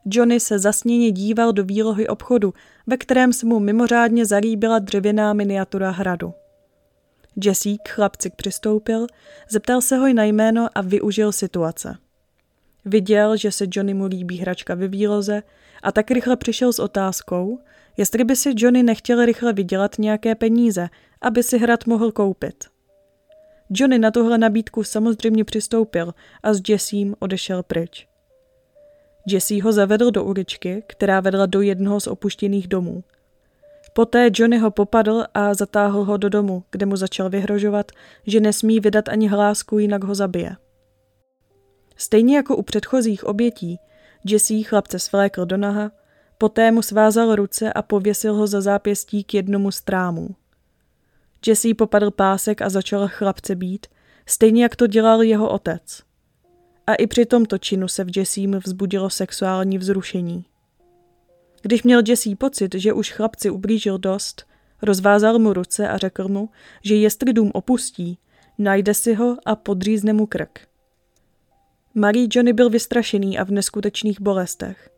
Johnny 0.05 0.39
se 0.39 0.59
zasněně 0.59 1.11
díval 1.11 1.53
do 1.53 1.63
výlohy 1.63 2.07
obchodu, 2.07 2.53
ve 2.87 2.97
kterém 2.97 3.33
se 3.33 3.45
mu 3.45 3.59
mimořádně 3.59 4.25
zalíbila 4.25 4.79
dřevěná 4.79 5.33
miniatura 5.33 5.91
hradu. 5.91 6.33
Jesse 7.43 7.69
k 7.83 7.89
chlapci 7.89 8.29
přistoupil, 8.29 9.07
zeptal 9.49 9.81
se 9.81 9.97
ho 9.97 10.13
na 10.13 10.23
jméno 10.23 10.67
a 10.75 10.81
využil 10.81 11.31
situace. 11.31 11.97
Viděl, 12.85 13.37
že 13.37 13.51
se 13.51 13.65
Johnny 13.71 13.93
mu 13.93 14.05
líbí 14.05 14.37
hračka 14.37 14.75
ve 14.75 14.87
výloze 14.87 15.43
a 15.83 15.91
tak 15.91 16.11
rychle 16.11 16.35
přišel 16.35 16.73
s 16.73 16.79
otázkou, 16.79 17.59
jestli 17.97 18.23
by 18.23 18.35
si 18.35 18.53
Johnny 18.55 18.83
nechtěl 18.83 19.25
rychle 19.25 19.53
vydělat 19.53 19.95
nějaké 19.99 20.35
peníze, 20.35 20.89
aby 21.21 21.43
si 21.43 21.57
hrad 21.57 21.85
mohl 21.87 22.11
koupit. 22.11 22.63
Johnny 23.69 23.99
na 23.99 24.11
tuhle 24.11 24.37
nabídku 24.37 24.83
samozřejmě 24.83 25.43
přistoupil 25.43 26.13
a 26.43 26.53
s 26.53 26.61
Jessím 26.69 27.15
odešel 27.19 27.63
pryč. 27.63 28.07
Jesse 29.27 29.61
ho 29.61 29.71
zavedl 29.71 30.11
do 30.11 30.23
uličky, 30.23 30.83
která 30.87 31.19
vedla 31.19 31.45
do 31.45 31.61
jednoho 31.61 31.99
z 31.99 32.07
opuštěných 32.07 32.67
domů. 32.67 33.03
Poté 33.97 34.29
Johnny 34.33 34.57
ho 34.57 34.71
popadl 34.71 35.23
a 35.33 35.53
zatáhl 35.53 36.03
ho 36.03 36.17
do 36.17 36.29
domu, 36.29 36.63
kde 36.71 36.85
mu 36.85 36.95
začal 36.95 37.29
vyhrožovat, 37.29 37.91
že 38.27 38.39
nesmí 38.39 38.79
vydat 38.79 39.09
ani 39.09 39.27
hlásku, 39.27 39.79
jinak 39.79 40.03
ho 40.03 40.15
zabije. 40.15 40.55
Stejně 41.95 42.35
jako 42.35 42.55
u 42.55 42.61
předchozích 42.61 43.23
obětí, 43.23 43.79
Jesse 44.25 44.63
chlapce 44.63 44.99
svlékl 44.99 45.45
do 45.45 45.57
naha, 45.57 45.91
poté 46.37 46.71
mu 46.71 46.81
svázal 46.81 47.35
ruce 47.35 47.73
a 47.73 47.81
pověsil 47.81 48.33
ho 48.33 48.47
za 48.47 48.61
zápěstí 48.61 49.23
k 49.23 49.33
jednomu 49.33 49.71
z 49.71 49.81
trámů. 49.81 50.29
Jesse 51.47 51.73
popadl 51.77 52.11
pásek 52.11 52.61
a 52.61 52.69
začal 52.69 53.07
chlapce 53.07 53.55
být, 53.55 53.87
stejně 54.25 54.63
jak 54.63 54.75
to 54.75 54.87
dělal 54.87 55.21
jeho 55.21 55.49
otec. 55.49 56.03
A 56.87 56.95
i 56.95 57.07
při 57.07 57.25
tomto 57.25 57.57
činu 57.57 57.87
se 57.87 58.03
v 58.03 58.17
Jessím 58.17 58.59
vzbudilo 58.65 59.09
sexuální 59.09 59.77
vzrušení. 59.77 60.45
Když 61.65 61.83
měl 61.83 62.01
Jesse 62.07 62.35
pocit, 62.35 62.75
že 62.75 62.93
už 62.93 63.11
chlapci 63.11 63.49
ublížil 63.49 63.97
dost, 63.97 64.45
rozvázal 64.81 65.39
mu 65.39 65.53
ruce 65.53 65.87
a 65.87 65.97
řekl 65.97 66.27
mu, 66.27 66.49
že 66.83 66.95
jestli 66.95 67.33
dům 67.33 67.51
opustí, 67.53 68.17
najde 68.57 68.93
si 68.93 69.13
ho 69.13 69.37
a 69.45 69.55
podřízne 69.55 70.13
mu 70.13 70.25
krk. 70.25 70.59
Malý 71.95 72.27
Johnny 72.31 72.53
byl 72.53 72.69
vystrašený 72.69 73.39
a 73.39 73.43
v 73.43 73.51
neskutečných 73.51 74.21
bolestech. 74.21 74.89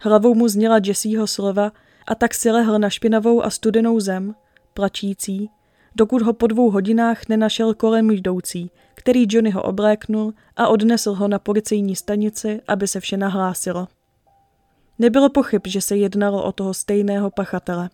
Hlavou 0.00 0.34
mu 0.34 0.48
zněla 0.48 0.80
Jesseho 0.84 1.26
slova 1.26 1.72
a 2.06 2.14
tak 2.14 2.34
si 2.34 2.50
lehl 2.50 2.78
na 2.78 2.90
špinavou 2.90 3.44
a 3.44 3.50
studenou 3.50 4.00
zem, 4.00 4.34
plačící, 4.74 5.50
dokud 5.94 6.22
ho 6.22 6.32
po 6.32 6.46
dvou 6.46 6.70
hodinách 6.70 7.28
nenašel 7.28 7.74
kolem 7.74 8.10
jdoucí, 8.10 8.70
který 8.94 9.26
Johnnyho 9.28 9.62
obléknul 9.62 10.34
a 10.56 10.68
odnesl 10.68 11.12
ho 11.12 11.28
na 11.28 11.38
policejní 11.38 11.96
stanici, 11.96 12.60
aby 12.68 12.88
se 12.88 13.00
vše 13.00 13.16
nahlásilo. 13.16 13.88
Nebylo 14.98 15.28
pochyb, 15.28 15.62
že 15.66 15.80
se 15.80 15.96
jednalo 15.96 16.44
o 16.44 16.52
toho 16.52 16.74
stejného 16.74 17.30
pachatele. 17.30 17.90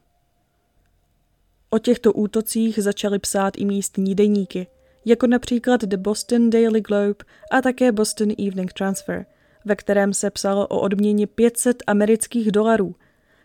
O 1.70 1.78
těchto 1.78 2.12
útocích 2.12 2.78
začaly 2.78 3.18
psát 3.18 3.54
i 3.56 3.64
místní 3.64 4.14
deníky, 4.14 4.66
jako 5.04 5.26
například 5.26 5.80
The 5.80 5.96
Boston 5.96 6.50
Daily 6.50 6.80
Globe 6.80 7.24
a 7.50 7.62
také 7.62 7.92
Boston 7.92 8.28
Evening 8.38 8.72
Transfer, 8.72 9.26
ve 9.64 9.76
kterém 9.76 10.14
se 10.14 10.30
psalo 10.30 10.66
o 10.66 10.80
odměně 10.80 11.26
500 11.26 11.82
amerických 11.86 12.52
dolarů, 12.52 12.94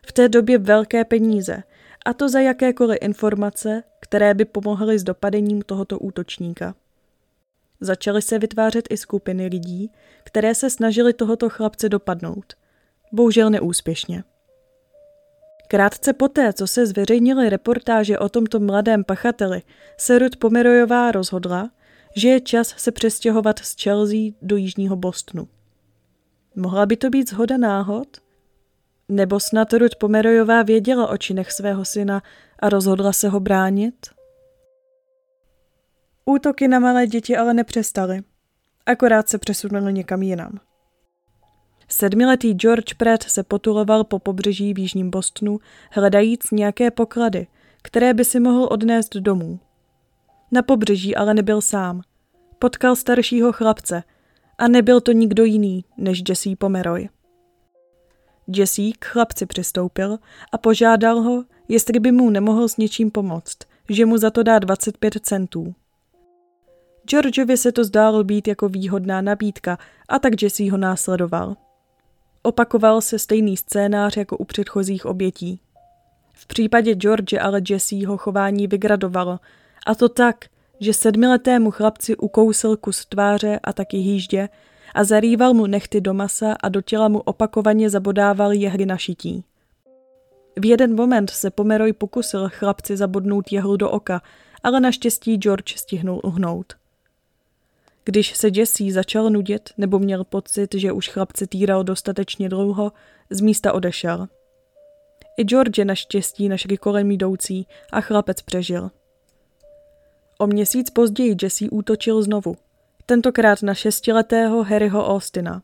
v 0.08 0.12
té 0.12 0.30
době 0.30 0.58
velké 0.58 1.06
peníze, 1.06 1.64
a 2.06 2.14
to 2.14 2.30
za 2.30 2.40
jakékoliv 2.40 2.98
informace, 3.02 3.84
které 4.00 4.34
by 4.34 4.46
pomohly 4.46 5.00
s 5.00 5.04
dopadením 5.04 5.62
tohoto 5.62 6.00
útočníka. 6.00 6.76
Začaly 7.82 8.22
se 8.22 8.40
vytvářet 8.40 8.88
i 8.90 8.98
skupiny 8.98 9.48
lidí, 9.48 9.92
které 10.24 10.56
se 10.56 10.70
snažili 10.70 11.14
tohoto 11.14 11.50
chlapce 11.50 11.90
dopadnout– 11.90 12.54
bohužel 13.12 13.50
neúspěšně. 13.50 14.24
Krátce 15.68 16.14
poté, 16.14 16.54
co 16.54 16.68
se 16.68 16.86
zveřejnily 16.86 17.50
reportáže 17.50 18.20
o 18.20 18.30
tomto 18.30 18.60
mladém 18.60 19.04
pachateli, 19.04 19.62
se 19.98 20.20
Ruth 20.20 20.38
Pomerojová 20.38 21.12
rozhodla, 21.12 21.70
že 22.16 22.30
je 22.30 22.42
čas 22.42 22.68
se 22.78 22.92
přestěhovat 22.92 23.60
z 23.60 23.84
Chelsea 23.84 24.20
do 24.42 24.56
jižního 24.56 24.96
Bostonu. 24.96 25.48
Mohla 26.56 26.86
by 26.86 26.98
to 26.98 27.10
být 27.10 27.30
zhoda 27.30 27.58
náhod? 27.58 28.08
Nebo 29.10 29.40
snad 29.40 29.74
Ruth 29.74 29.96
Pomerojová 29.96 30.64
věděla 30.64 31.08
o 31.08 31.18
činech 31.18 31.52
svého 31.52 31.86
syna 31.86 32.22
a 32.60 32.70
rozhodla 32.70 33.14
se 33.14 33.30
ho 33.30 33.40
bránit? 33.40 33.96
Útoky 36.26 36.68
na 36.68 36.80
malé 36.80 37.08
děti 37.08 37.38
ale 37.38 37.54
nepřestaly. 37.54 38.22
Akorát 38.86 39.30
se 39.30 39.38
přesunuly 39.38 39.94
někam 39.94 40.22
jinam. 40.22 40.60
Sedmiletý 41.88 42.54
George 42.54 42.94
Pratt 42.94 43.24
se 43.24 43.44
potuloval 43.44 44.04
po 44.04 44.20
pobřeží 44.20 44.74
v 44.74 44.80
jižním 44.80 45.10
Bostonu, 45.10 45.60
hledajíc 45.92 46.52
nějaké 46.52 46.92
poklady, 46.92 47.48
které 47.82 48.14
by 48.14 48.26
si 48.26 48.40
mohl 48.40 48.68
odnést 48.72 49.16
domů. 49.16 49.60
Na 50.52 50.62
pobřeží 50.62 51.16
ale 51.16 51.34
nebyl 51.34 51.62
sám. 51.62 52.02
Potkal 52.60 52.96
staršího 52.96 53.52
chlapce 53.52 54.04
a 54.58 54.68
nebyl 54.68 55.02
to 55.02 55.12
nikdo 55.12 55.44
jiný 55.44 55.86
než 55.98 56.24
Jesse 56.30 56.50
Pomeroy. 56.58 57.10
Jesse 58.48 58.82
k 59.00 59.06
chlapci 59.06 59.46
přistoupil 59.46 60.18
a 60.52 60.58
požádal 60.58 61.22
ho, 61.22 61.44
jestli 61.68 62.00
by 62.00 62.12
mu 62.12 62.30
nemohl 62.30 62.68
s 62.68 62.78
něčím 62.78 63.12
pomoct, 63.12 63.58
že 63.90 64.06
mu 64.06 64.18
za 64.18 64.30
to 64.30 64.44
dá 64.44 64.60
25 64.60 65.14
centů. 65.22 65.76
Georgeovi 67.10 67.58
se 67.58 67.72
to 67.72 67.84
zdálo 67.84 68.24
být 68.24 68.48
jako 68.48 68.70
výhodná 68.70 69.22
nabídka 69.22 69.78
a 70.10 70.20
tak 70.20 70.42
Jesse 70.42 70.72
ho 70.72 70.78
následoval. 70.78 71.56
Opakoval 72.46 73.02
se 73.02 73.20
stejný 73.20 73.58
scénář 73.58 74.18
jako 74.18 74.38
u 74.38 74.46
předchozích 74.46 75.06
obětí. 75.06 75.60
V 76.34 76.48
případě 76.48 76.96
George 76.96 77.34
ale 77.42 77.62
Jesseho 77.70 78.18
chování 78.18 78.68
vygradovalo, 78.68 79.40
a 79.86 79.96
to 79.96 80.10
tak, 80.10 80.46
že 80.80 80.94
sedmiletému 80.94 81.72
chlapci 81.72 82.18
ukousil 82.18 82.78
kus 82.78 83.06
tváře 83.06 83.60
a 83.64 83.74
taky 83.74 83.98
hýždě 83.98 84.50
a 84.96 85.04
zarýval 85.04 85.54
mu 85.54 85.66
nechty 85.68 86.02
do 86.02 86.14
masa 86.14 86.56
a 86.64 86.70
do 86.70 86.82
těla 86.82 87.08
mu 87.08 87.20
opakovaně 87.20 87.90
zabodával 87.90 88.52
jehly 88.54 88.86
na 88.86 88.98
šití. 88.98 89.44
V 90.56 90.66
jeden 90.66 90.96
moment 90.96 91.30
se 91.30 91.50
Pomeroy 91.52 91.94
pokusil 91.94 92.50
chlapci 92.50 92.98
zabodnout 92.98 93.52
jehlu 93.52 93.78
do 93.78 93.90
oka, 93.90 94.22
ale 94.64 94.80
naštěstí 94.80 95.38
George 95.38 95.78
stihnul 95.78 96.22
uhnout. 96.24 96.74
Když 98.06 98.38
se 98.38 98.48
Jesse 98.54 98.92
začal 98.92 99.30
nudit 99.30 99.70
nebo 99.78 100.00
měl 100.00 100.24
pocit, 100.24 100.74
že 100.76 100.92
už 100.92 101.10
chlapce 101.10 101.48
týral 101.48 101.84
dostatečně 101.84 102.50
dlouho, 102.50 102.92
z 103.30 103.42
místa 103.42 103.74
odešel. 103.74 104.28
I 105.38 105.44
George 105.44 105.80
naštěstí 105.84 106.50
našli 106.50 106.78
kolem 106.78 107.12
jdoucí 107.12 107.68
a 107.92 108.02
chlapec 108.02 108.42
přežil. 108.42 108.92
O 110.38 110.48
měsíc 110.48 110.90
později 110.90 111.36
Jesse 111.42 111.66
útočil 111.72 112.24
znovu, 112.24 112.58
tentokrát 113.06 113.64
na 113.64 113.74
šestiletého 113.74 114.64
Harryho 114.64 115.08
Austina. 115.08 115.62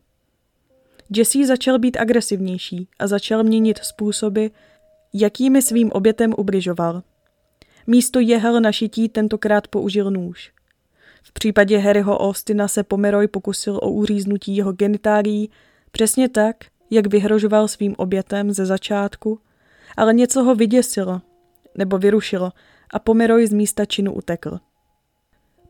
Jesse 1.10 1.46
začal 1.46 1.80
být 1.80 1.98
agresivnější 1.98 2.88
a 3.00 3.08
začal 3.08 3.44
měnit 3.44 3.78
způsoby, 3.78 4.46
jakými 5.14 5.62
svým 5.62 5.92
obětem 5.92 6.34
ubližoval. 6.38 7.04
Místo 7.88 8.20
jehel 8.20 8.62
na 8.62 8.72
šití 8.72 9.10
tentokrát 9.10 9.68
použil 9.68 10.12
nůž. 10.12 10.52
V 11.24 11.34
případě 11.34 11.78
Harryho 11.78 12.20
Austina 12.20 12.68
se 12.68 12.84
Pomeroy 12.84 13.28
pokusil 13.28 13.80
o 13.82 13.92
uříznutí 13.92 14.56
jeho 14.56 14.72
genitálií 14.72 15.50
přesně 15.92 16.30
tak, 16.30 16.56
jak 16.90 17.08
vyhrožoval 17.08 17.68
svým 17.68 17.96
obětem 17.98 18.52
ze 18.52 18.66
začátku, 18.66 19.40
ale 19.98 20.14
něco 20.14 20.44
ho 20.44 20.56
vyděsilo 20.56 21.22
nebo 21.78 21.98
vyrušilo 21.98 22.52
a 22.94 23.00
Pomeroy 23.00 23.48
z 23.48 23.54
místa 23.54 23.86
činu 23.86 24.14
utekl. 24.14 24.60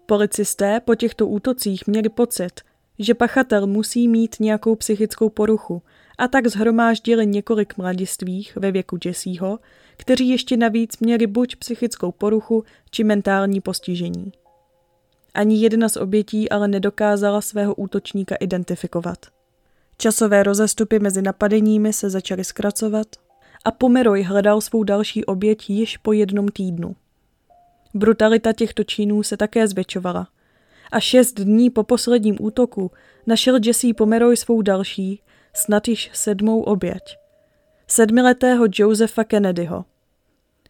Policisté 0.05 0.79
po 0.79 0.95
těchto 0.95 1.27
útocích 1.27 1.87
měli 1.87 2.09
pocit, 2.09 2.61
že 2.99 3.13
pachatel 3.13 3.67
musí 3.67 4.07
mít 4.07 4.35
nějakou 4.39 4.75
psychickou 4.75 5.29
poruchu 5.29 5.81
a 6.17 6.27
tak 6.27 6.47
zhromáždili 6.47 7.27
několik 7.27 7.77
mladistvých 7.77 8.55
ve 8.55 8.71
věku 8.71 8.97
Jesseho, 9.05 9.59
kteří 9.97 10.29
ještě 10.29 10.57
navíc 10.57 10.97
měli 10.99 11.27
buď 11.27 11.55
psychickou 11.55 12.11
poruchu 12.11 12.63
či 12.91 13.03
mentální 13.03 13.61
postižení. 13.61 14.31
Ani 15.33 15.61
jedna 15.63 15.89
z 15.89 15.97
obětí 15.97 16.49
ale 16.49 16.67
nedokázala 16.67 17.41
svého 17.41 17.75
útočníka 17.75 18.35
identifikovat. 18.35 19.17
Časové 19.97 20.43
rozestupy 20.43 20.99
mezi 20.99 21.21
napadeními 21.21 21.93
se 21.93 22.09
začaly 22.09 22.43
zkracovat 22.43 23.07
a 23.65 23.71
Pomeroy 23.71 24.23
hledal 24.23 24.61
svou 24.61 24.83
další 24.83 25.25
oběť 25.25 25.69
již 25.69 25.97
po 25.97 26.13
jednom 26.13 26.47
týdnu. 26.47 26.95
Brutalita 27.93 28.53
těchto 28.53 28.83
činů 28.83 29.23
se 29.23 29.37
také 29.37 29.67
zvětšovala. 29.67 30.27
A 30.91 30.99
šest 30.99 31.39
dní 31.39 31.69
po 31.69 31.83
posledním 31.83 32.37
útoku 32.39 32.91
našel 33.27 33.59
Jesse 33.65 33.93
Pomeroy 33.97 34.37
svou 34.37 34.61
další, 34.61 35.21
snad 35.53 35.87
již 35.87 36.09
sedmou 36.13 36.61
oběť. 36.61 37.17
Sedmiletého 37.87 38.65
Josefa 38.73 39.23
Kennedyho. 39.23 39.85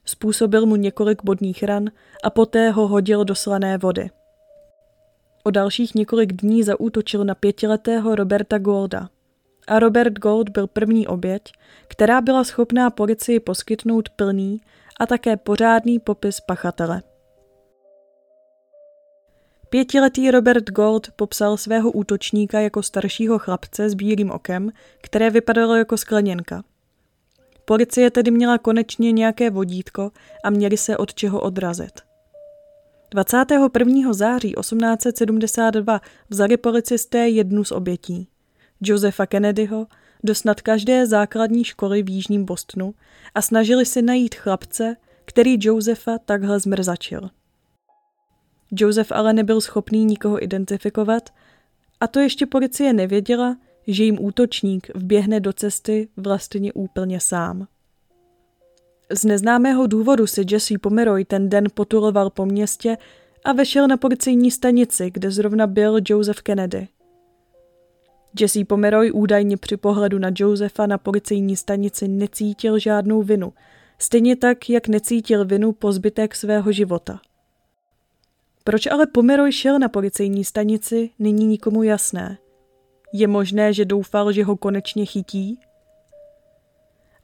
Způsobil 0.06 0.66
mu 0.66 0.76
několik 0.76 1.24
bodných 1.24 1.64
ran 1.64 1.92
a 2.24 2.30
poté 2.30 2.70
ho 2.70 2.88
hodil 2.88 3.26
do 3.26 3.36
slané 3.36 3.78
vody. 3.78 4.10
O 5.44 5.52
dalších 5.52 5.96
několik 5.96 6.34
dní 6.34 6.64
zaútočil 6.64 7.24
na 7.24 7.36
pětiletého 7.36 8.16
Roberta 8.16 8.58
Golda. 8.58 9.10
A 9.68 9.80
Robert 9.80 10.20
Gold 10.20 10.50
byl 10.50 10.68
první 10.68 11.08
oběť, 11.08 11.42
která 11.88 12.22
byla 12.22 12.44
schopná 12.44 12.90
policii 12.90 13.40
poskytnout 13.40 14.10
plný 14.10 14.62
a 15.00 15.06
také 15.06 15.38
pořádný 15.38 16.00
popis 16.00 16.40
pachatele. 16.40 17.02
Pětiletý 19.70 20.32
Robert 20.32 20.70
Gold 20.70 21.12
popsal 21.16 21.58
svého 21.58 21.92
útočníka 21.92 22.60
jako 22.60 22.84
staršího 22.84 23.40
chlapce 23.40 23.90
s 23.90 23.94
bílým 23.94 24.32
okem, 24.32 24.72
které 25.02 25.30
vypadalo 25.30 25.76
jako 25.76 25.98
skleněnka. 25.98 26.64
Policie 27.66 28.12
tedy 28.12 28.32
měla 28.32 28.58
konečně 28.58 29.12
nějaké 29.12 29.50
vodítko 29.50 30.12
a 30.44 30.50
měli 30.50 30.78
se 30.78 30.98
od 30.98 31.14
čeho 31.14 31.42
odrazit. 31.42 32.11
21. 33.14 34.14
září 34.14 34.54
1872 34.60 36.02
vzali 36.30 36.58
policisté 36.58 37.30
jednu 37.30 37.64
z 37.64 37.72
obětí. 37.72 38.28
Josefa 38.82 39.26
Kennedyho 39.26 39.88
do 40.24 40.36
snad 40.36 40.62
každé 40.62 41.08
základní 41.08 41.64
školy 41.64 42.04
v 42.04 42.10
Jižním 42.10 42.46
Bostonu 42.46 42.94
a 43.36 43.42
snažili 43.42 43.86
se 43.86 44.02
najít 44.02 44.36
chlapce, 44.36 44.96
který 45.26 45.58
Josefa 45.60 46.18
takhle 46.18 46.60
zmrzačil. 46.60 47.30
Joseph 48.72 49.12
ale 49.12 49.34
nebyl 49.34 49.62
schopný 49.62 50.06
nikoho 50.06 50.44
identifikovat 50.44 51.30
a 52.00 52.08
to 52.08 52.20
ještě 52.20 52.46
policie 52.46 52.94
nevěděla, 52.94 53.58
že 53.88 54.04
jim 54.04 54.18
útočník 54.22 54.96
vběhne 54.96 55.40
do 55.40 55.54
cesty 55.54 56.08
vlastně 56.18 56.74
úplně 56.74 57.20
sám. 57.20 57.68
Z 59.12 59.26
neznámého 59.26 59.88
důvodu 59.88 60.28
si 60.28 60.46
Jesse 60.52 60.80
Pomeroy 60.82 61.26
ten 61.26 61.50
den 61.50 61.68
potuloval 61.74 62.30
po 62.30 62.46
městě 62.46 62.98
a 63.46 63.54
vešel 63.54 63.88
na 63.88 63.98
policejní 63.98 64.52
stanici, 64.52 65.12
kde 65.12 65.32
zrovna 65.32 65.68
byl 65.68 66.00
Joseph 66.10 66.42
Kennedy. 66.42 66.88
Jesse 68.40 68.66
Pomeroy 68.66 69.12
údajně 69.12 69.58
při 69.58 69.78
pohledu 69.78 70.20
na 70.20 70.32
Josefa 70.36 70.88
na 70.88 70.98
policejní 70.98 71.56
stanici 71.56 72.08
necítil 72.08 72.80
žádnou 72.80 73.24
vinu, 73.24 73.54
stejně 74.00 74.36
tak, 74.36 74.70
jak 74.70 74.88
necítil 74.88 75.46
vinu 75.46 75.72
po 75.72 75.92
zbytek 75.92 76.36
svého 76.36 76.72
života– 76.72 77.20
proč 78.64 78.88
ale 78.88 79.08
Pomeroy 79.08 79.52
šel 79.52 79.80
na 79.80 79.90
policejní 79.90 80.44
stanici, 80.44 81.10
není 81.20 81.46
nikomu 81.46 81.84
jasné. 81.84 82.38
Je 83.14 83.28
možné, 83.28 83.74
že 83.74 83.86
doufal, 83.86 84.32
že 84.32 84.44
ho 84.44 84.58
konečně 84.58 85.06
chytí? 85.06 85.60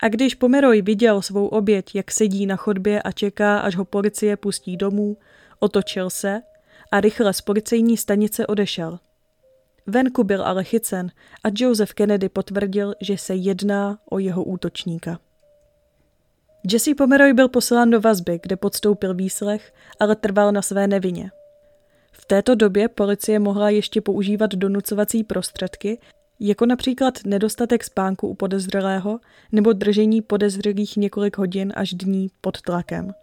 A 0.04 0.08
když 0.08 0.36
Pomeroy 0.36 0.82
viděl 0.82 1.22
svou 1.22 1.48
oběť, 1.48 1.96
jak 1.96 2.12
sedí 2.12 2.46
na 2.46 2.56
chodbě 2.56 3.02
a 3.02 3.12
čeká, 3.12 3.60
až 3.60 3.76
ho 3.76 3.86
policie 3.86 4.38
pustí 4.38 4.78
domů, 4.78 5.18
otočil 5.60 6.10
se 6.10 6.42
a 6.92 7.02
rychle 7.02 7.34
z 7.34 7.42
policejní 7.42 7.98
stanice 7.98 8.48
odešel. 8.48 9.00
Venku 9.88 10.24
byl 10.24 10.44
ale 10.44 10.64
chycen 10.64 11.12
a 11.44 11.48
Joseph 11.56 11.94
Kennedy 11.94 12.30
potvrdil, 12.30 12.96
že 13.02 13.18
se 13.18 13.36
jedná 13.36 14.00
o 14.10 14.20
jeho 14.20 14.44
útočníka. 14.44 15.20
Jesse 16.72 16.96
Pomeroy 16.96 17.34
byl 17.34 17.50
poslán 17.50 17.90
do 17.90 18.02
vazby, 18.02 18.40
kde 18.44 18.56
podstoupil 18.56 19.14
výslech, 19.14 19.74
ale 20.00 20.16
trval 20.16 20.52
na 20.52 20.62
své 20.62 20.88
nevině. 20.88 21.32
V 22.12 22.26
této 22.26 22.56
době 22.56 22.88
policie 22.88 23.40
mohla 23.40 23.70
ještě 23.70 24.02
používat 24.02 24.56
donucovací 24.56 25.24
prostředky, 25.24 26.00
jako 26.40 26.66
například 26.66 27.14
nedostatek 27.26 27.84
spánku 27.84 28.28
u 28.28 28.34
podezřelého 28.34 29.20
nebo 29.52 29.74
držení 29.74 30.22
podezřelých 30.22 30.98
několik 30.98 31.38
hodin 31.38 31.74
až 31.76 31.94
dní 31.94 32.30
pod 32.42 32.62
tlakem. 32.62 33.14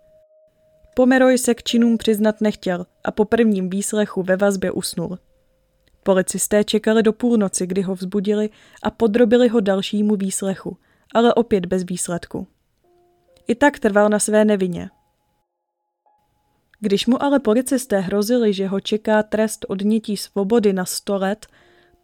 Pomeroy 0.97 1.39
se 1.39 1.55
k 1.55 1.63
činům 1.63 1.99
přiznat 1.99 2.41
nechtěl 2.41 2.87
a 3.05 3.11
po 3.11 3.25
prvním 3.25 3.71
výslechu 3.71 4.23
ve 4.23 4.37
vazbě 4.37 4.71
usnul. 4.71 5.19
Policisté 6.03 6.65
čekali 6.65 7.03
do 7.03 7.13
půlnoci, 7.13 7.67
kdy 7.67 7.83
ho 7.83 7.95
vzbudili 7.95 8.51
a 8.83 8.91
podrobili 8.91 9.49
ho 9.49 9.61
dalšímu 9.61 10.17
výslechu, 10.17 10.77
ale 11.15 11.35
opět 11.35 11.67
bez 11.67 11.85
výsledku. 11.85 12.47
I 13.47 13.55
tak 13.55 13.79
trval 13.79 14.09
na 14.09 14.19
své 14.19 14.45
nevině. 14.45 14.91
Když 16.81 17.07
mu 17.07 17.23
ale 17.23 17.41
policisté 17.41 18.01
hrozili, 18.01 18.53
že 18.53 18.67
ho 18.67 18.81
čeká 18.81 19.23
trest 19.23 19.67
odnětí 19.69 20.17
svobody 20.17 20.73
na 20.73 20.85
sto 20.85 21.19
let, 21.19 21.47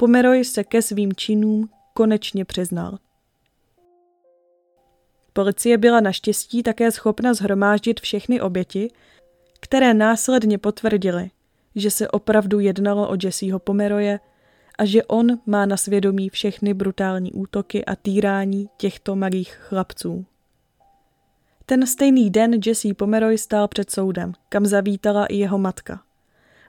Pomeroy 0.00 0.44
se 0.44 0.64
ke 0.64 0.82
svým 0.82 1.12
činům 1.12 1.70
konečně 1.94 2.44
přiznal. 2.44 2.98
Policie 5.32 5.78
byla 5.78 6.00
naštěstí 6.00 6.62
také 6.62 6.90
schopna 6.90 7.34
zhromáždit 7.34 8.00
všechny 8.00 8.40
oběti, 8.40 8.90
které 9.60 9.94
následně 9.94 10.58
potvrdili, 10.58 11.30
že 11.74 11.90
se 11.90 12.08
opravdu 12.08 12.60
jednalo 12.60 13.10
o 13.10 13.16
Jesseho 13.22 13.58
Pomeroje 13.58 14.20
a 14.78 14.84
že 14.84 15.04
on 15.04 15.38
má 15.46 15.66
na 15.66 15.76
svědomí 15.76 16.28
všechny 16.28 16.74
brutální 16.74 17.32
útoky 17.32 17.84
a 17.84 17.96
týrání 17.96 18.68
těchto 18.76 19.16
malých 19.16 19.54
chlapců. 19.54 20.24
Ten 21.66 21.86
stejný 21.86 22.30
den 22.30 22.60
Jesse 22.66 22.94
Pomeroy 22.94 23.38
stál 23.38 23.68
před 23.68 23.90
soudem, 23.90 24.32
kam 24.48 24.66
zavítala 24.66 25.26
i 25.26 25.36
jeho 25.36 25.58
matka. 25.58 26.09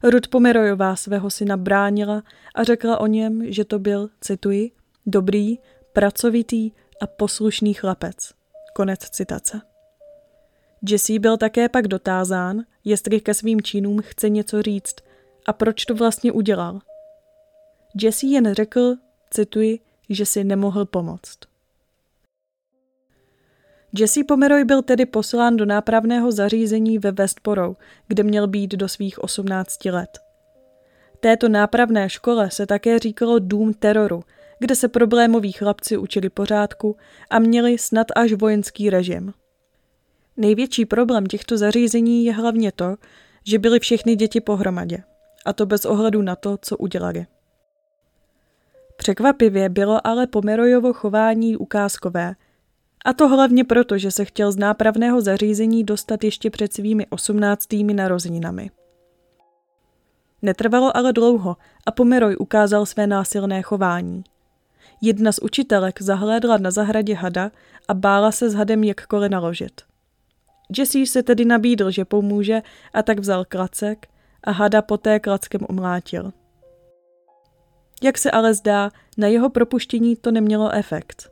Ruth 0.03 0.27
Pomerojová 0.27 0.95
svého 0.95 1.29
syna 1.29 1.57
bránila 1.57 2.23
a 2.55 2.63
řekla 2.63 2.97
o 2.97 3.07
něm, 3.07 3.51
že 3.51 3.65
to 3.65 3.79
byl, 3.79 4.09
cituji, 4.21 4.71
dobrý, 5.05 5.57
pracovitý 5.93 6.71
a 7.01 7.07
poslušný 7.07 7.73
chlapec. 7.73 8.31
Konec 8.75 8.99
citace. 8.99 9.61
Jesse 10.89 11.19
byl 11.19 11.37
také 11.37 11.69
pak 11.69 11.87
dotázán, 11.87 12.63
jestli 12.83 13.21
ke 13.21 13.33
svým 13.33 13.61
činům 13.61 14.01
chce 14.01 14.29
něco 14.29 14.61
říct 14.61 14.95
a 15.47 15.53
proč 15.53 15.85
to 15.85 15.95
vlastně 15.95 16.31
udělal. 16.31 16.79
Jesse 18.01 18.25
jen 18.25 18.53
řekl, 18.53 18.95
cituji, 19.29 19.79
že 20.09 20.25
si 20.25 20.43
nemohl 20.43 20.85
pomoct. 20.85 21.50
Jesse 23.93 24.23
Pomeroy 24.23 24.63
byl 24.63 24.81
tedy 24.81 25.05
poslán 25.05 25.57
do 25.57 25.65
nápravného 25.65 26.31
zařízení 26.31 26.99
ve 26.99 27.11
Westboro, 27.11 27.75
kde 28.07 28.23
měl 28.23 28.47
být 28.47 28.71
do 28.71 28.87
svých 28.87 29.23
18 29.23 29.85
let. 29.85 30.19
Této 31.19 31.49
nápravné 31.49 32.09
škole 32.09 32.51
se 32.51 32.65
také 32.65 32.99
říkalo 32.99 33.39
Dům 33.39 33.73
teroru, 33.73 34.23
kde 34.59 34.75
se 34.75 34.87
problémoví 34.87 35.51
chlapci 35.51 35.97
učili 35.97 36.29
pořádku 36.29 36.97
a 37.29 37.39
měli 37.39 37.77
snad 37.77 38.07
až 38.15 38.33
vojenský 38.33 38.89
režim. 38.89 39.33
Největší 40.37 40.85
problém 40.85 41.25
těchto 41.25 41.57
zařízení 41.57 42.25
je 42.25 42.33
hlavně 42.33 42.71
to, 42.71 42.95
že 43.43 43.59
byly 43.59 43.79
všechny 43.79 44.15
děti 44.15 44.41
pohromadě, 44.41 45.03
a 45.45 45.53
to 45.53 45.65
bez 45.65 45.85
ohledu 45.85 46.21
na 46.21 46.35
to, 46.35 46.57
co 46.61 46.77
udělali. 46.77 47.25
Překvapivě 48.97 49.69
bylo 49.69 50.07
ale 50.07 50.27
Pomerojovo 50.27 50.93
chování 50.93 51.57
ukázkové, 51.57 52.35
a 53.05 53.13
to 53.13 53.27
hlavně 53.27 53.63
proto, 53.63 53.97
že 53.97 54.11
se 54.11 54.25
chtěl 54.25 54.51
z 54.51 54.57
nápravného 54.57 55.21
zařízení 55.21 55.83
dostat 55.83 56.23
ještě 56.23 56.49
před 56.49 56.73
svými 56.73 57.07
osmnáctými 57.07 57.93
narozeninami. 57.93 58.71
Netrvalo 60.41 60.97
ale 60.97 61.13
dlouho 61.13 61.57
a 61.85 61.91
Pomeroj 61.91 62.35
ukázal 62.39 62.85
své 62.85 63.07
násilné 63.07 63.61
chování. 63.61 64.23
Jedna 65.01 65.31
z 65.31 65.39
učitelek 65.39 66.01
zahlédla 66.01 66.57
na 66.57 66.71
zahradě 66.71 67.15
hada 67.15 67.51
a 67.87 67.93
bála 67.93 68.31
se 68.31 68.49
s 68.49 68.53
hadem 68.53 68.83
jakkoliv 68.83 69.31
naložit. 69.31 69.81
Jesse 70.77 71.05
se 71.05 71.23
tedy 71.23 71.45
nabídl, 71.45 71.91
že 71.91 72.05
pomůže 72.05 72.61
a 72.93 73.03
tak 73.03 73.19
vzal 73.19 73.45
klacek 73.45 74.07
a 74.43 74.51
hada 74.51 74.81
poté 74.81 75.19
klackem 75.19 75.61
umlátil. 75.69 76.33
Jak 78.03 78.17
se 78.17 78.31
ale 78.31 78.53
zdá, 78.53 78.91
na 79.17 79.27
jeho 79.27 79.49
propuštění 79.49 80.15
to 80.15 80.31
nemělo 80.31 80.71
efekt. 80.71 81.31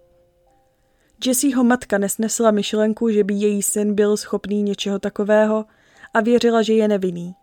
Jesseho 1.25 1.63
matka 1.63 1.97
nesnesla 1.97 2.51
myšlenku, 2.51 3.10
že 3.10 3.23
by 3.23 3.34
její 3.34 3.63
syn 3.63 3.95
byl 3.95 4.17
schopný 4.17 4.63
něčeho 4.63 4.99
takového 4.99 5.65
a 6.13 6.21
věřila, 6.21 6.62
že 6.62 6.73
je 6.73 6.88
nevinný. 6.88 7.36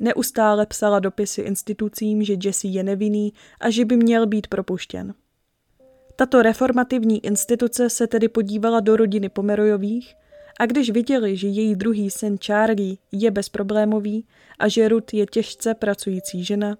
Neustále 0.00 0.66
psala 0.66 0.98
dopisy 0.98 1.40
institucím, 1.40 2.22
že 2.22 2.34
Jesse 2.44 2.68
je 2.68 2.82
nevinný 2.82 3.32
a 3.60 3.70
že 3.70 3.84
by 3.84 3.96
měl 3.96 4.26
být 4.26 4.46
propuštěn. 4.46 5.14
Tato 6.16 6.42
reformativní 6.42 7.24
instituce 7.24 7.90
se 7.90 8.06
tedy 8.06 8.28
podívala 8.28 8.80
do 8.80 8.96
rodiny 8.96 9.28
Pomerojových 9.28 10.14
a 10.60 10.66
když 10.66 10.90
viděli, 10.90 11.36
že 11.36 11.48
její 11.48 11.74
druhý 11.74 12.10
syn 12.10 12.38
Charlie 12.38 12.96
je 13.12 13.30
bezproblémový 13.30 14.26
a 14.58 14.68
že 14.68 14.88
Ruth 14.88 15.14
je 15.14 15.26
těžce 15.26 15.74
pracující 15.74 16.44
žena, 16.44 16.78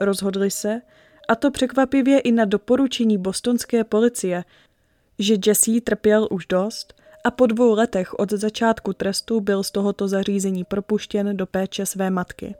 rozhodli 0.00 0.50
se, 0.50 0.80
a 1.28 1.34
to 1.34 1.50
překvapivě 1.50 2.20
i 2.20 2.32
na 2.32 2.44
doporučení 2.44 3.18
bostonské 3.18 3.84
policie, 3.84 4.44
že 5.20 5.36
Jesse 5.46 5.80
trpěl 5.80 6.28
už 6.30 6.46
dost 6.46 6.94
a 7.24 7.30
po 7.30 7.46
dvou 7.46 7.74
letech 7.74 8.14
od 8.18 8.30
začátku 8.30 8.92
trestu 8.92 9.40
byl 9.40 9.62
z 9.62 9.70
tohoto 9.70 10.08
zařízení 10.08 10.64
propuštěn 10.64 11.36
do 11.36 11.46
péče 11.46 11.86
své 11.86 12.10
matky. 12.10 12.54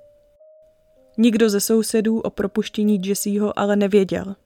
Nikdo 1.18 1.50
ze 1.50 1.60
sousedů 1.60 2.20
o 2.20 2.30
propuštění 2.30 3.00
Jesseho 3.04 3.58
ale 3.58 3.76
nevěděl. 3.76 4.36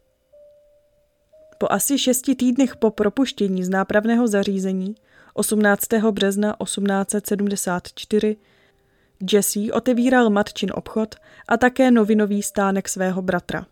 Po 1.59 1.73
asi 1.73 1.99
šesti 1.99 2.35
týdnech 2.35 2.77
po 2.77 2.91
propuštění 2.91 3.65
z 3.65 3.69
nápravného 3.69 4.29
zařízení 4.29 4.95
18. 5.35 5.93
března 6.11 6.57
1874 6.65 8.37
Jesse 9.33 9.73
otevíral 9.73 10.31
matčin 10.31 10.71
obchod 10.75 11.15
a 11.49 11.57
také 11.57 11.91
novinový 11.91 12.43
stánek 12.43 12.89
svého 12.89 13.23
bratra, 13.23 13.67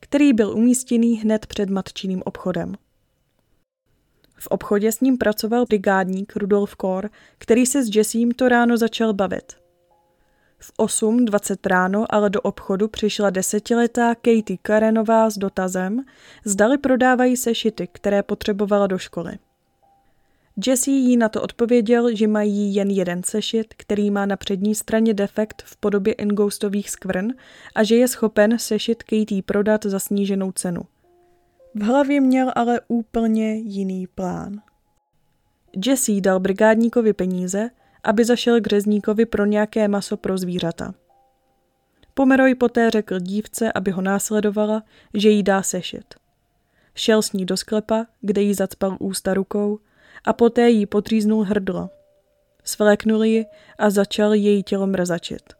který 0.00 0.32
byl 0.32 0.50
umístěný 0.50 1.14
hned 1.14 1.46
před 1.46 1.70
matčiným 1.70 2.22
obchodem. 2.24 2.74
V 4.40 4.46
obchodě 4.46 4.92
s 4.92 5.00
ním 5.00 5.18
pracoval 5.18 5.64
brigádník 5.68 6.36
Rudolf 6.36 6.74
Kor, 6.76 7.10
který 7.38 7.66
se 7.66 7.84
s 7.84 7.96
Jessím 7.96 8.32
to 8.32 8.48
ráno 8.48 8.76
začal 8.76 9.12
bavit. 9.12 9.52
V 10.58 10.72
8.20 10.78 11.56
ráno 11.66 12.06
ale 12.10 12.30
do 12.30 12.40
obchodu 12.40 12.88
přišla 12.88 13.30
desetiletá 13.30 14.14
Katie 14.14 14.58
Karenová 14.62 15.30
s 15.30 15.38
dotazem, 15.38 16.04
zdali 16.44 16.78
prodávají 16.78 17.36
sešity, 17.36 17.88
které 17.92 18.22
potřebovala 18.22 18.86
do 18.86 18.98
školy. 18.98 19.32
Jesse 20.66 20.90
jí 20.90 21.16
na 21.16 21.28
to 21.28 21.42
odpověděl, 21.42 22.16
že 22.16 22.26
mají 22.26 22.74
jen 22.74 22.90
jeden 22.90 23.22
sešit, 23.22 23.74
který 23.76 24.10
má 24.10 24.26
na 24.26 24.36
přední 24.36 24.74
straně 24.74 25.14
defekt 25.14 25.62
v 25.66 25.76
podobě 25.76 26.12
ingoustových 26.12 26.90
skvrn 26.90 27.28
a 27.74 27.82
že 27.82 27.96
je 27.96 28.08
schopen 28.08 28.58
sešit 28.58 29.02
Katie 29.02 29.42
prodat 29.42 29.86
za 29.86 29.98
sníženou 29.98 30.52
cenu. 30.52 30.80
V 31.74 31.82
hlavě 31.82 32.20
měl 32.20 32.52
ale 32.56 32.80
úplně 32.88 33.54
jiný 33.54 34.06
plán. 34.06 34.60
Jesse 35.86 36.20
dal 36.20 36.40
brigádníkovi 36.40 37.12
peníze, 37.12 37.70
aby 38.04 38.24
zašel 38.24 38.60
k 38.60 38.66
řezníkovi 38.66 39.26
pro 39.26 39.44
nějaké 39.44 39.88
maso 39.88 40.16
pro 40.16 40.38
zvířata. 40.38 40.94
Pomeroj 42.14 42.54
poté 42.54 42.90
řekl 42.90 43.18
dívce, 43.18 43.72
aby 43.72 43.90
ho 43.90 44.02
následovala, 44.02 44.82
že 45.14 45.28
jí 45.28 45.42
dá 45.42 45.62
sešit. 45.62 46.14
Šel 46.94 47.22
s 47.22 47.32
ní 47.32 47.46
do 47.46 47.56
sklepa, 47.56 48.06
kde 48.20 48.42
jí 48.42 48.54
zacpal 48.54 48.96
ústa 49.00 49.34
rukou 49.34 49.78
a 50.24 50.32
poté 50.32 50.70
jí 50.70 50.86
potříznul 50.86 51.42
hrdlo. 51.42 51.90
Svléknul 52.64 53.24
ji 53.24 53.46
a 53.78 53.90
začal 53.90 54.34
její 54.34 54.62
tělo 54.62 54.86
mrzačit. 54.86 55.59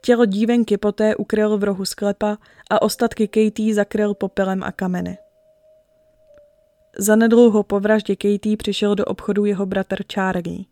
Tělo 0.00 0.26
dívenky 0.26 0.76
poté 0.76 1.16
ukryl 1.16 1.58
v 1.58 1.64
rohu 1.64 1.84
sklepa 1.84 2.38
a 2.70 2.82
ostatky 2.82 3.28
Katie 3.28 3.74
zakryl 3.74 4.14
popelem 4.14 4.62
a 4.62 4.72
kameny. 4.72 5.18
Zanedlouho 6.98 7.62
po 7.62 7.80
vraždě 7.80 8.16
Katie 8.16 8.56
přišel 8.56 8.94
do 8.94 9.04
obchodu 9.04 9.44
jeho 9.44 9.66
bratr 9.66 10.02
Charlie. 10.12 10.64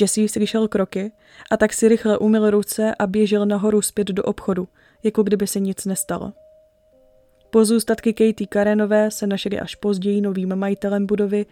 Jesse 0.00 0.28
slyšel 0.28 0.68
kroky 0.68 1.12
a 1.50 1.56
tak 1.56 1.72
si 1.72 1.88
rychle 1.88 2.18
umyl 2.18 2.50
ruce 2.50 2.94
a 2.98 3.06
běžel 3.06 3.46
nahoru 3.46 3.82
zpět 3.82 4.08
do 4.08 4.22
obchodu, 4.22 4.68
jako 5.02 5.22
kdyby 5.22 5.46
se 5.46 5.60
nic 5.60 5.84
nestalo. 5.84 6.32
Pozůstatky 7.50 8.12
Katie 8.12 8.46
Karenové 8.46 9.10
se 9.10 9.26
našly 9.26 9.60
až 9.60 9.74
později 9.74 10.20
novým 10.20 10.56
majitelem 10.56 11.06
budovy 11.06 11.46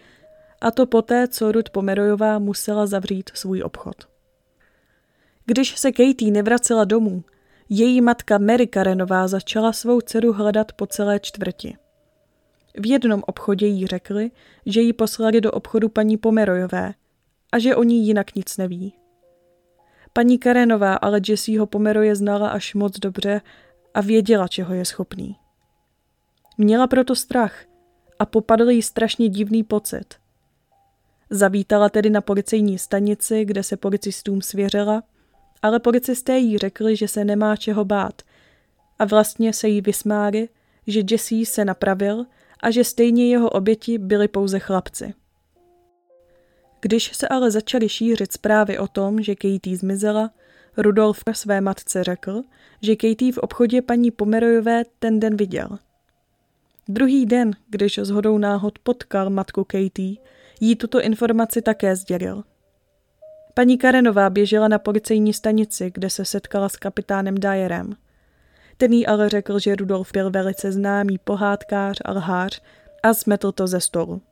a 0.61 0.71
to 0.71 0.87
poté, 0.87 1.29
co 1.29 1.53
Ruth 1.53 1.71
Pomerojová 1.71 2.39
musela 2.39 2.87
zavřít 2.87 3.31
svůj 3.35 3.63
obchod. 3.63 4.16
Když 5.47 5.79
se 5.79 5.93
Katie 5.93 6.33
nevracela 6.33 6.85
domů, 6.85 7.25
její 7.69 8.01
matka 8.01 8.39
Mary 8.39 8.67
Karenová 8.67 9.29
začala 9.29 9.73
svou 9.73 10.01
dceru 10.01 10.33
hledat 10.33 10.73
po 10.73 10.87
celé 10.87 11.21
čtvrti. 11.21 11.77
V 12.75 12.87
jednom 12.87 13.23
obchodě 13.27 13.67
jí 13.67 13.87
řekli, 13.87 14.31
že 14.67 14.81
ji 14.81 14.93
poslali 14.93 15.41
do 15.41 15.53
obchodu 15.53 15.89
paní 15.89 16.17
Pomerojové 16.17 16.95
a 17.53 17.59
že 17.59 17.77
o 17.77 17.83
ní 17.83 18.07
jinak 18.07 18.35
nic 18.35 18.57
neví. 18.57 18.93
Paní 20.13 20.39
Karenová 20.39 20.95
ale 20.95 21.21
Jesseho 21.29 21.67
Pomeroje 21.67 22.17
znala 22.17 22.49
až 22.49 22.75
moc 22.75 22.99
dobře 22.99 23.41
a 23.95 24.01
věděla, 24.01 24.49
čeho 24.49 24.75
je 24.75 24.85
schopný. 24.85 25.37
Měla 26.59 26.87
proto 26.87 27.15
strach 27.15 27.65
a 28.19 28.27
popadl 28.27 28.71
jí 28.71 28.83
strašně 28.83 29.29
divný 29.29 29.65
pocit. 29.65 30.15
Zavítala 31.31 31.89
tedy 31.89 32.11
na 32.11 32.21
policejní 32.21 32.79
stanici, 32.79 33.45
kde 33.45 33.63
se 33.63 33.77
policistům 33.77 34.43
svěřila, 34.43 35.03
ale 35.63 35.81
policisté 35.81 36.39
jí 36.39 36.59
řekli, 36.59 36.97
že 36.97 37.09
se 37.09 37.25
nemá 37.25 37.57
čeho 37.57 37.85
bát 37.85 38.23
a 38.99 39.05
vlastně 39.05 39.53
se 39.53 39.69
jí 39.69 39.81
vysmáli, 39.81 40.49
že 40.87 41.03
Jesse 41.11 41.47
se 41.47 41.65
napravil 41.65 42.27
a 42.61 42.71
že 42.71 42.85
stejně 42.85 43.29
jeho 43.29 43.51
oběti 43.51 43.99
byli 43.99 44.29
pouze 44.29 44.59
chlapci. 44.59 45.15
Když 46.81 47.17
se 47.17 47.29
ale 47.29 47.51
začaly 47.51 47.89
šířit 47.89 48.33
zprávy 48.33 48.79
o 48.79 48.89
tom, 48.89 49.23
že 49.23 49.35
Katie 49.35 49.77
zmizela, 49.77 50.31
Rudolf 50.77 51.23
své 51.33 51.61
matce 51.61 52.05
řekl, 52.05 52.43
že 52.83 52.97
Katie 52.97 53.33
v 53.33 53.39
obchodě 53.39 53.83
paní 53.83 54.11
Pomerojové 54.11 54.85
ten 54.99 55.21
den 55.21 55.37
viděl. 55.37 55.79
Druhý 56.89 57.27
den, 57.27 57.51
když 57.69 57.99
s 57.99 58.11
hodou 58.11 58.39
náhod 58.39 58.79
potkal 58.79 59.31
matku 59.31 59.65
Katie, 59.65 60.17
jí 60.61 60.77
tuto 60.77 61.01
informaci 61.01 61.63
také 61.63 61.97
sdělil. 61.97 62.45
Paní 63.59 63.79
Karenová 63.79 64.31
běžela 64.31 64.69
na 64.69 64.79
policejní 64.79 65.33
stanici, 65.33 65.91
kde 65.95 66.11
se 66.11 66.25
setkala 66.25 66.69
s 66.69 66.77
kapitánem 66.77 67.35
Dyerem. 67.35 67.97
Ten 68.77 68.93
jí 68.93 69.07
ale 69.07 69.29
řekl, 69.29 69.59
že 69.59 69.75
Rudolf 69.75 70.13
byl 70.13 70.31
velice 70.31 70.73
známý 70.73 71.19
pohádkář 71.19 71.99
a 72.05 72.13
lhář 72.13 72.63
a 73.03 73.15
smetl 73.15 73.53
to 73.53 73.67
ze 73.67 73.81
stolu. 73.81 74.23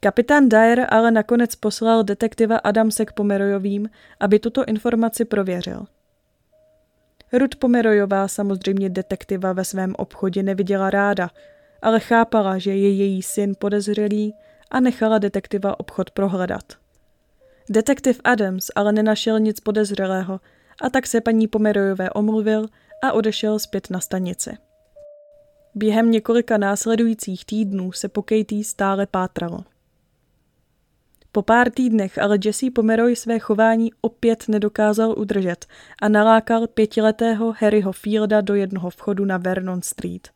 Kapitán 0.00 0.48
Dyer 0.48 0.86
ale 0.90 1.10
nakonec 1.10 1.54
poslal 1.54 2.02
detektiva 2.02 2.56
Adamse 2.56 3.06
k 3.06 3.12
Pomerojovým, 3.12 3.90
aby 4.20 4.38
tuto 4.38 4.64
informaci 4.64 5.24
prověřil. 5.24 5.84
Ruth 7.32 7.56
Pomerojová 7.56 8.28
samozřejmě 8.28 8.90
detektiva 8.90 9.52
ve 9.52 9.64
svém 9.64 9.94
obchodě 9.98 10.42
neviděla 10.42 10.90
ráda, 10.90 11.30
ale 11.82 12.00
chápala, 12.00 12.58
že 12.58 12.76
je 12.76 12.92
její 12.92 13.22
syn 13.22 13.54
podezřelý 13.58 14.34
a 14.70 14.80
nechala 14.80 15.18
detektiva 15.18 15.80
obchod 15.80 16.10
prohledat. 16.10 16.79
Detektiv 17.72 18.20
Adams 18.24 18.70
ale 18.74 18.92
nenašel 18.92 19.40
nic 19.40 19.60
podezřelého 19.60 20.40
a 20.82 20.90
tak 20.90 21.06
se 21.06 21.20
paní 21.20 21.48
Pomerojové 21.48 22.10
omluvil 22.10 22.66
a 23.02 23.12
odešel 23.12 23.58
zpět 23.58 23.90
na 23.90 24.00
stanici. 24.00 24.50
Během 25.74 26.10
několika 26.10 26.58
následujících 26.58 27.44
týdnů 27.44 27.92
se 27.92 28.08
po 28.08 28.22
Katie 28.22 28.64
stále 28.64 29.06
pátralo. 29.06 29.64
Po 31.32 31.42
pár 31.42 31.70
týdnech 31.70 32.18
ale 32.18 32.38
Jesse 32.44 32.70
Pomeroy 32.70 33.16
své 33.16 33.38
chování 33.38 33.90
opět 34.00 34.44
nedokázal 34.48 35.14
udržet 35.18 35.66
a 36.02 36.08
nalákal 36.08 36.66
pětiletého 36.66 37.54
Harryho 37.58 37.92
Fielda 37.92 38.40
do 38.40 38.54
jednoho 38.54 38.90
vchodu 38.90 39.24
na 39.24 39.36
Vernon 39.36 39.82
Street. 39.82 40.28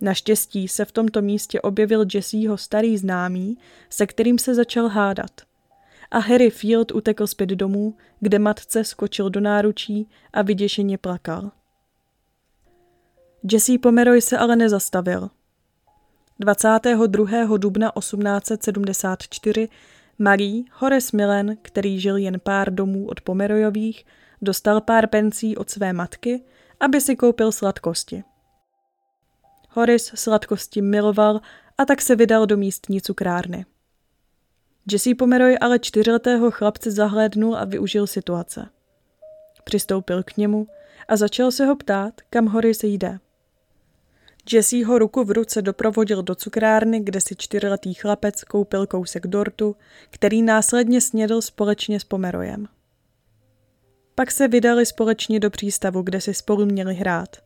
Naštěstí 0.00 0.68
se 0.68 0.84
v 0.84 0.92
tomto 0.92 1.22
místě 1.22 1.60
objevil 1.60 2.04
Jesseho 2.14 2.56
starý 2.56 2.98
známý, 2.98 3.58
se 3.90 4.06
kterým 4.06 4.38
se 4.38 4.54
začal 4.54 4.88
hádat. 4.88 5.47
A 6.10 6.18
Harry 6.18 6.50
Field 6.50 6.92
utekl 6.92 7.26
zpět 7.26 7.50
domů, 7.50 7.96
kde 8.20 8.38
matce 8.38 8.84
skočil 8.84 9.30
do 9.30 9.40
náručí 9.40 10.08
a 10.32 10.42
vyděšeně 10.42 10.98
plakal. 10.98 11.50
Jesse 13.52 13.78
Pomeroy 13.78 14.20
se 14.20 14.38
ale 14.38 14.56
nezastavil. 14.56 15.30
22. 16.40 17.56
dubna 17.56 17.92
1874 17.98 19.68
Marie 20.18 20.64
Horace 20.72 21.16
Millen, 21.16 21.56
který 21.62 22.00
žil 22.00 22.16
jen 22.16 22.40
pár 22.40 22.74
domů 22.74 23.06
od 23.08 23.20
Pomerojových, 23.20 24.06
dostal 24.42 24.80
pár 24.80 25.06
pencí 25.06 25.56
od 25.56 25.70
své 25.70 25.92
matky, 25.92 26.44
aby 26.80 27.00
si 27.00 27.16
koupil 27.16 27.52
sladkosti. 27.52 28.24
Horace 29.68 30.16
sladkosti 30.16 30.82
miloval 30.82 31.40
a 31.78 31.84
tak 31.84 32.02
se 32.02 32.16
vydal 32.16 32.46
do 32.46 32.56
místní 32.56 33.00
cukrárny. 33.00 33.66
Jesse 34.92 35.14
Pomeroy 35.14 35.56
ale 35.60 35.78
čtyřletého 35.78 36.50
chlapce 36.50 36.90
zahlédnul 36.90 37.56
a 37.56 37.64
využil 37.64 38.06
situace. 38.06 38.68
Přistoupil 39.64 40.22
k 40.22 40.36
němu 40.36 40.66
a 41.08 41.16
začal 41.16 41.50
se 41.50 41.66
ho 41.66 41.76
ptát, 41.76 42.14
kam 42.30 42.46
Horace 42.46 42.86
jde. 42.86 43.18
Jesse 44.52 44.84
ho 44.84 44.98
ruku 44.98 45.24
v 45.24 45.30
ruce 45.30 45.62
doprovodil 45.62 46.22
do 46.22 46.34
cukrárny, 46.34 47.00
kde 47.00 47.20
si 47.20 47.36
čtyřletý 47.36 47.94
chlapec 47.94 48.44
koupil 48.44 48.86
kousek 48.86 49.26
dortu, 49.26 49.76
který 50.10 50.42
následně 50.42 51.00
snědl 51.00 51.40
společně 51.40 52.00
s 52.00 52.04
Pomerojem. 52.04 52.66
Pak 54.14 54.30
se 54.30 54.48
vydali 54.48 54.86
společně 54.86 55.40
do 55.40 55.50
přístavu, 55.50 56.02
kde 56.02 56.20
si 56.20 56.34
spolu 56.34 56.66
měli 56.66 56.94
hrát. 56.94 57.36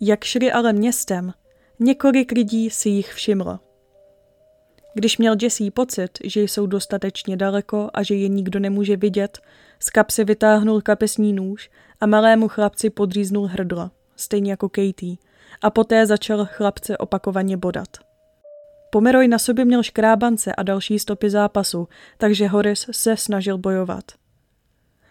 Jak 0.00 0.24
šli 0.24 0.52
ale 0.52 0.72
městem, 0.72 1.32
několik 1.78 2.32
lidí 2.32 2.70
si 2.70 2.88
jich 2.88 3.12
všimlo. 3.12 3.69
Když 4.94 5.18
měl 5.18 5.36
Jesse 5.42 5.70
pocit, 5.70 6.18
že 6.24 6.40
jsou 6.40 6.66
dostatečně 6.66 7.36
daleko 7.36 7.90
a 7.94 8.02
že 8.02 8.14
je 8.14 8.28
nikdo 8.28 8.60
nemůže 8.60 8.96
vidět, 8.96 9.38
z 9.80 9.90
kapsy 9.90 10.24
vytáhnul 10.24 10.80
kapesní 10.80 11.32
nůž 11.32 11.70
a 12.00 12.06
malému 12.06 12.48
chlapci 12.48 12.90
podříznul 12.90 13.46
hrdlo, 13.46 13.90
stejně 14.16 14.50
jako 14.50 14.68
Katie– 14.68 15.16
a 15.62 15.70
poté 15.70 16.06
začal 16.06 16.46
chlapce 16.46 16.98
opakovaně 16.98 17.56
bodat. 17.56 17.88
Pomeroj 18.90 19.28
na 19.28 19.38
sobě 19.38 19.64
měl 19.64 19.82
škrábance 19.82 20.54
a 20.54 20.62
další 20.62 20.98
stopy 20.98 21.30
zápasu, 21.30 21.88
takže 22.18 22.48
Horis 22.48 22.86
se 22.90 23.16
snažil 23.16 23.58
bojovat. 23.58 24.04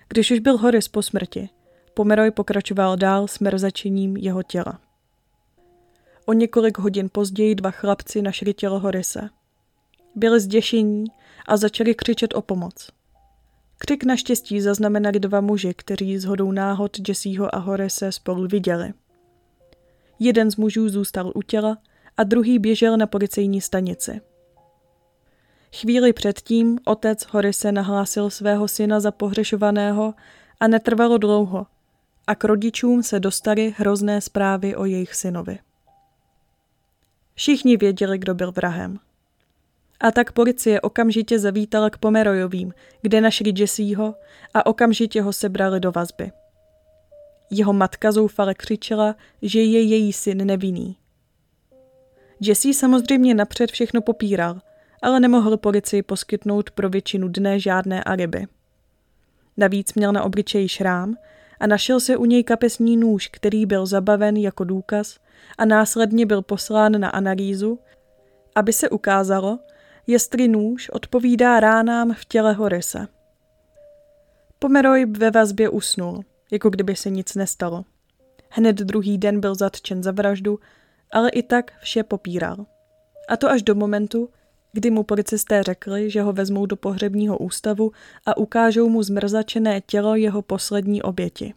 Když 0.07 0.31
už 0.31 0.39
byl 0.39 0.57
Horis 0.57 0.87
po 0.87 1.01
smrti, 1.01 1.49
Pomeroj 1.93 2.31
pokračoval 2.31 2.97
dál 2.97 3.27
s 3.27 3.39
mrzačením 3.39 4.17
jeho 4.17 4.43
těla. 4.43 4.79
O 6.25 6.33
několik 6.33 6.77
hodin 6.77 7.09
později 7.11 7.55
dva 7.55 7.71
chlapci 7.71 8.21
našli 8.21 8.53
tělo 8.53 8.79
Horise. 8.79 9.29
Byli 10.19 10.39
zděšení 10.39 11.05
a 11.47 11.57
začali 11.57 11.95
křičet 11.95 12.33
o 12.33 12.41
pomoc. 12.41 12.89
Křik 13.77 14.03
naštěstí 14.03 14.61
zaznamenali 14.61 15.19
dva 15.19 15.41
muži, 15.41 15.73
kteří 15.73 16.17
z 16.17 16.25
hodou 16.25 16.51
náhod 16.51 16.97
Jesseho 17.07 17.55
a 17.55 17.57
Horise 17.57 18.11
spolu 18.11 18.47
viděli. 18.47 18.93
Jeden 20.19 20.51
z 20.51 20.55
mužů 20.55 20.89
zůstal 20.89 21.31
u 21.35 21.41
těla 21.41 21.77
a 22.17 22.23
druhý 22.23 22.59
běžel 22.59 22.97
na 22.97 23.07
policejní 23.07 23.61
stanici. 23.61 24.21
Chvíli 25.75 26.13
předtím 26.13 26.79
otec 26.85 27.23
Horise 27.23 27.71
nahlásil 27.71 28.29
svého 28.29 28.67
syna 28.67 28.99
za 28.99 29.11
pohřešovaného 29.11 30.13
a 30.59 30.67
netrvalo 30.67 31.17
dlouho 31.17 31.65
a 32.27 32.35
k 32.35 32.43
rodičům 32.43 33.03
se 33.03 33.19
dostaly 33.19 33.73
hrozné 33.77 34.21
zprávy 34.21 34.75
o 34.75 34.85
jejich 34.85 35.15
synovi. 35.15 35.59
Všichni 37.35 37.77
věděli, 37.77 38.17
kdo 38.17 38.33
byl 38.33 38.51
vrahem. 38.51 38.99
A 39.99 40.11
tak 40.11 40.31
policie 40.31 40.81
okamžitě 40.81 41.39
zavítala 41.39 41.89
k 41.89 41.97
Pomerojovým, 41.97 42.73
kde 43.01 43.21
našli 43.21 43.53
Jesseho 43.57 44.15
a 44.53 44.65
okamžitě 44.65 45.21
ho 45.21 45.33
sebrali 45.33 45.79
do 45.79 45.91
vazby. 45.91 46.31
Jeho 47.51 47.73
matka 47.73 48.11
zoufale 48.11 48.53
křičela, 48.53 49.15
že 49.41 49.61
je 49.61 49.81
její 49.81 50.13
syn 50.13 50.47
nevinný. 50.47 50.97
Jesse 52.41 52.73
samozřejmě 52.73 53.33
napřed 53.33 53.71
všechno 53.71 54.01
popíral, 54.01 54.61
ale 55.01 55.19
nemohl 55.19 55.57
policii 55.57 56.03
poskytnout 56.03 56.71
pro 56.71 56.89
většinu 56.89 57.27
dne 57.27 57.59
žádné 57.59 58.03
alibi. 58.03 58.47
Navíc 59.57 59.93
měl 59.93 60.11
na 60.11 60.23
obličeji 60.23 60.69
šrám 60.69 61.15
a 61.59 61.67
našel 61.67 61.99
se 61.99 62.17
u 62.17 62.25
něj 62.25 62.43
kapesní 62.43 62.97
nůž, 62.97 63.27
který 63.27 63.65
byl 63.65 63.85
zabaven 63.85 64.37
jako 64.37 64.63
důkaz 64.63 65.19
a 65.57 65.65
následně 65.65 66.25
byl 66.25 66.41
poslán 66.41 66.99
na 66.99 67.09
analýzu, 67.09 67.79
aby 68.55 68.73
se 68.73 68.89
ukázalo, 68.89 69.59
jestli 70.09 70.47
nůž 70.47 70.89
odpovídá 70.89 71.59
ránám 71.59 72.13
v 72.13 72.25
těle 72.25 72.53
Horise. 72.53 73.07
Pomeroy 74.59 75.05
ve 75.05 75.31
vazbě 75.31 75.69
usnul 75.69 76.23
jako 76.51 76.69
kdyby 76.69 76.95
se 76.95 77.09
nic 77.09 77.35
nestalo. 77.35 77.85
Hned 78.49 78.75
druhý 78.75 79.17
den 79.17 79.39
byl 79.39 79.55
zatčen 79.55 80.03
za 80.03 80.11
vraždu, 80.11 80.59
ale 81.11 81.29
i 81.29 81.43
tak 81.43 81.71
vše 81.79 82.03
popíral. 82.03 82.65
A 83.27 83.37
to 83.37 83.49
až 83.49 83.63
do 83.63 83.75
momentu, 83.75 84.29
kdy 84.73 84.91
mu 84.91 85.03
policisté 85.03 85.63
řekli, 85.63 86.09
že 86.09 86.21
ho 86.21 86.33
vezmou 86.33 86.65
do 86.65 86.75
pohřebního 86.75 87.37
ústavu 87.37 87.91
a 88.25 88.37
ukážou 88.37 88.89
mu 88.89 89.03
zmrzačené 89.03 89.81
tělo 89.81 90.15
jeho 90.15 90.41
poslední 90.41 91.01
oběti. 91.01 91.53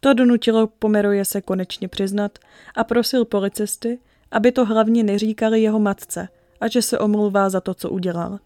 To 0.00 0.14
donutilo 0.14 0.66
Pomeroje 0.66 1.24
se 1.24 1.40
konečně 1.40 1.88
přiznat 1.88 2.38
a 2.74 2.84
prosil 2.84 3.24
policisty, 3.24 3.98
aby 4.30 4.52
to 4.52 4.64
hlavně 4.64 5.02
neříkali 5.02 5.62
jeho 5.62 5.78
matce 5.78 6.28
a 6.62 6.68
že 6.68 6.82
se 6.82 6.98
omlouvá 6.98 7.50
za 7.50 7.60
to, 7.60 7.74
co 7.74 7.90
udělal. 7.90 8.38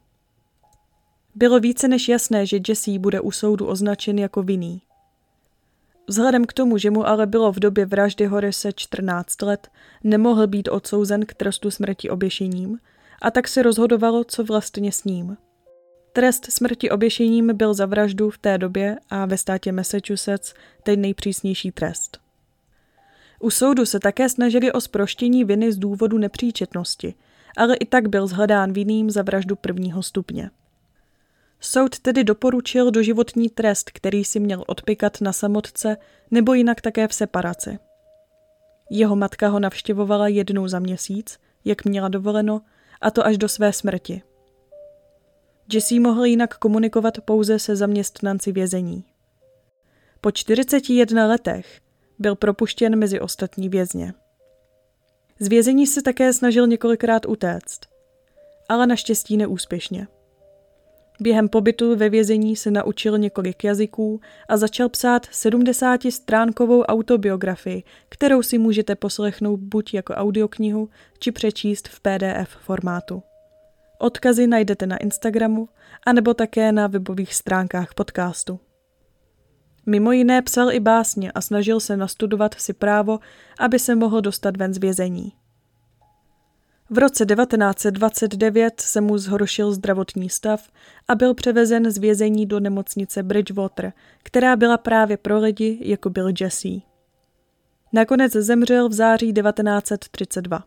Bylo 1.35 1.61
více 1.61 1.89
než 1.89 2.09
jasné, 2.09 2.47
že 2.47 2.61
Jesse 2.69 2.99
bude 2.99 3.21
u 3.21 3.31
soudu 3.31 3.67
označen 3.67 4.19
jako 4.19 4.43
vinný. 4.43 4.83
Vzhledem 6.09 6.45
k 6.45 6.53
tomu, 6.53 6.79
že 6.79 6.91
mu 6.91 7.07
ale 7.07 7.27
bylo 7.27 7.53
v 7.53 7.59
době 7.59 7.87
vraždy 7.87 8.27
Horise 8.27 8.73
14 8.73 9.43
let, 9.43 9.69
nemohl 10.05 10.47
být 10.47 10.69
odsouzen 10.69 11.27
k 11.27 11.35
trestu 11.35 11.71
smrti 11.71 12.11
oběšením 12.11 12.79
a 13.23 13.31
tak 13.31 13.49
se 13.49 13.63
rozhodovalo, 13.63 14.25
co 14.25 14.45
vlastně 14.45 14.93
s 14.93 15.05
ním. 15.05 15.37
Trest 16.13 16.53
smrti 16.53 16.91
oběšením 16.91 17.57
byl 17.57 17.75
za 17.75 17.87
vraždu 17.87 18.31
v 18.31 18.39
té 18.39 18.59
době 18.59 18.97
a 19.11 19.27
ve 19.27 19.39
státě 19.39 19.73
Massachusetts 19.73 20.55
ten 20.83 21.01
nejpřísnější 21.01 21.71
trest. 21.71 22.19
U 23.41 23.51
soudu 23.51 23.87
se 23.87 24.01
také 24.01 24.29
snažili 24.29 24.73
o 24.73 24.81
sproštění 24.81 25.45
viny 25.45 25.73
z 25.73 25.79
důvodu 25.79 26.19
nepříčetnosti, 26.19 27.15
ale 27.57 27.77
i 27.77 27.87
tak 27.87 28.09
byl 28.09 28.27
zhledán 28.27 28.73
vinným 28.73 29.11
za 29.11 29.23
vraždu 29.23 29.57
prvního 29.57 30.03
stupně. 30.03 30.51
Soud 31.61 31.99
tedy 31.99 32.25
doporučil 32.25 32.91
doživotní 32.91 33.49
trest, 33.49 33.91
který 33.91 34.25
si 34.25 34.41
měl 34.41 34.65
odpikat 34.67 35.21
na 35.21 35.33
samotce 35.33 35.97
nebo 36.31 36.55
jinak 36.55 36.81
také 36.81 37.09
v 37.09 37.15
separaci. 37.15 37.79
Jeho 38.91 39.17
matka 39.17 39.49
ho 39.49 39.61
navštěvovala 39.61 40.29
jednou 40.29 40.69
za 40.69 40.79
měsíc, 40.79 41.39
jak 41.65 41.85
měla 41.85 42.09
dovoleno, 42.09 42.63
a 43.01 43.11
to 43.11 43.27
až 43.27 43.39
do 43.39 43.49
své 43.49 43.73
smrti. 43.73 44.23
Jesse 45.73 46.01
mohl 46.01 46.25
jinak 46.25 46.59
komunikovat 46.59 47.21
pouze 47.21 47.59
se 47.59 47.77
zaměstnanci 47.77 48.53
vězení. 48.53 49.05
Po 50.21 50.31
41 50.31 51.27
letech 51.27 51.81
byl 52.19 52.37
propuštěn 52.37 52.97
mezi 52.97 53.21
ostatní 53.21 53.69
vězně. 53.69 54.15
Z 55.41 55.49
vězení 55.49 55.87
se 55.87 56.03
také 56.03 56.33
snažil 56.33 56.67
několikrát 56.67 57.27
utéct, 57.27 57.81
ale 58.69 58.87
naštěstí 58.87 59.37
neúspěšně. 59.37 60.07
Během 61.21 61.49
pobytu 61.49 61.97
ve 61.97 62.09
vězení 62.09 62.57
se 62.57 62.71
naučil 62.71 63.19
několik 63.19 63.65
jazyků 63.65 64.21
a 64.49 64.57
začal 64.57 64.89
psát 64.89 65.27
70-stránkovou 65.27 66.83
autobiografii, 66.83 67.83
kterou 68.09 68.43
si 68.43 68.59
můžete 68.59 68.95
poslechnout 68.95 69.61
buď 69.61 69.95
jako 69.95 70.13
audioknihu, 70.13 70.89
či 71.19 71.33
přečíst 71.33 71.89
v 71.89 72.01
PDF 72.01 72.51
formátu. 72.61 73.23
Odkazy 73.99 74.47
najdete 74.47 74.87
na 74.87 74.97
Instagramu, 74.97 75.69
anebo 76.07 76.35
také 76.35 76.73
na 76.73 76.87
webových 76.87 77.35
stránkách 77.35 77.95
podcastu. 77.95 78.61
Mimo 79.87 80.13
jiné 80.13 80.43
psal 80.43 80.73
i 80.73 80.81
básně 80.81 81.33
a 81.33 81.41
snažil 81.41 81.81
se 81.81 81.97
nastudovat 81.97 82.55
si 82.55 82.73
právo, 82.73 83.19
aby 83.59 83.79
se 83.79 83.95
mohl 83.95 84.21
dostat 84.21 84.57
ven 84.57 84.75
z 84.75 84.79
vězení. 84.79 85.33
V 86.91 86.99
roce 86.99 87.27
1929 87.27 88.81
se 88.81 89.01
mu 89.01 89.19
zhoršil 89.19 89.73
zdravotní 89.73 90.31
stav 90.31 90.69
a 91.09 91.15
byl 91.15 91.35
převezen 91.35 91.91
z 91.91 91.99
vězení 91.99 92.47
do 92.47 92.61
nemocnice 92.61 93.23
Bridgewater, 93.23 93.93
která 94.23 94.57
byla 94.57 94.79
právě 94.79 95.17
pro 95.17 95.39
lidi, 95.39 95.79
jako 95.81 96.11
byl 96.11 96.33
Jesse. 96.41 96.69
Nakonec 97.93 98.33
zemřel 98.33 98.89
v 98.89 98.93
září 98.93 99.33
1932. 99.33 100.65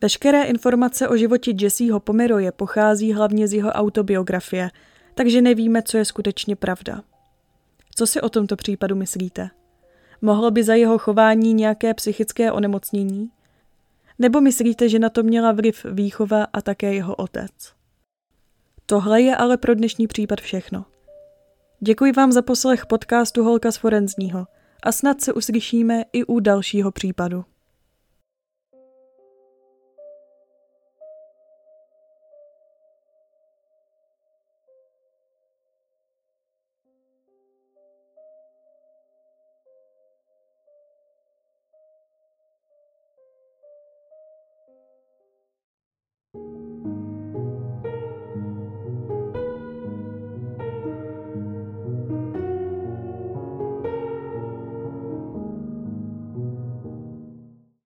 Veškeré 0.00 0.42
informace 0.42 1.08
o 1.08 1.16
životě 1.16 1.52
Jesseho 1.60 2.00
Pomeroje 2.00 2.52
pochází 2.52 3.12
hlavně 3.12 3.48
z 3.48 3.52
jeho 3.52 3.70
autobiografie, 3.70 4.70
takže 5.20 5.42
nevíme, 5.42 5.82
co 5.82 5.96
je 5.96 6.04
skutečně 6.04 6.56
pravda. 6.56 7.02
Co 7.94 8.06
si 8.06 8.20
o 8.20 8.28
tomto 8.28 8.56
případu 8.56 8.96
myslíte? 8.96 9.50
Mohlo 10.22 10.50
by 10.50 10.64
za 10.64 10.74
jeho 10.74 10.98
chování 10.98 11.54
nějaké 11.54 11.94
psychické 11.94 12.52
onemocnění? 12.52 13.30
Nebo 14.18 14.40
myslíte, 14.40 14.88
že 14.88 14.98
na 14.98 15.10
to 15.10 15.22
měla 15.22 15.52
vliv 15.52 15.86
výchova 15.90 16.46
a 16.52 16.60
také 16.60 16.94
jeho 16.94 17.14
otec? 17.14 17.50
Tohle 18.86 19.22
je 19.22 19.36
ale 19.36 19.56
pro 19.56 19.74
dnešní 19.74 20.06
případ 20.06 20.40
všechno. 20.40 20.84
Děkuji 21.80 22.12
vám 22.12 22.32
za 22.32 22.42
poslech 22.42 22.86
podcastu 22.86 23.44
Holka 23.44 23.72
z 23.72 23.76
Forenzního 23.76 24.46
a 24.82 24.92
snad 24.92 25.20
se 25.20 25.32
uslyšíme 25.32 26.04
i 26.12 26.24
u 26.24 26.40
dalšího 26.40 26.92
případu. 26.92 27.44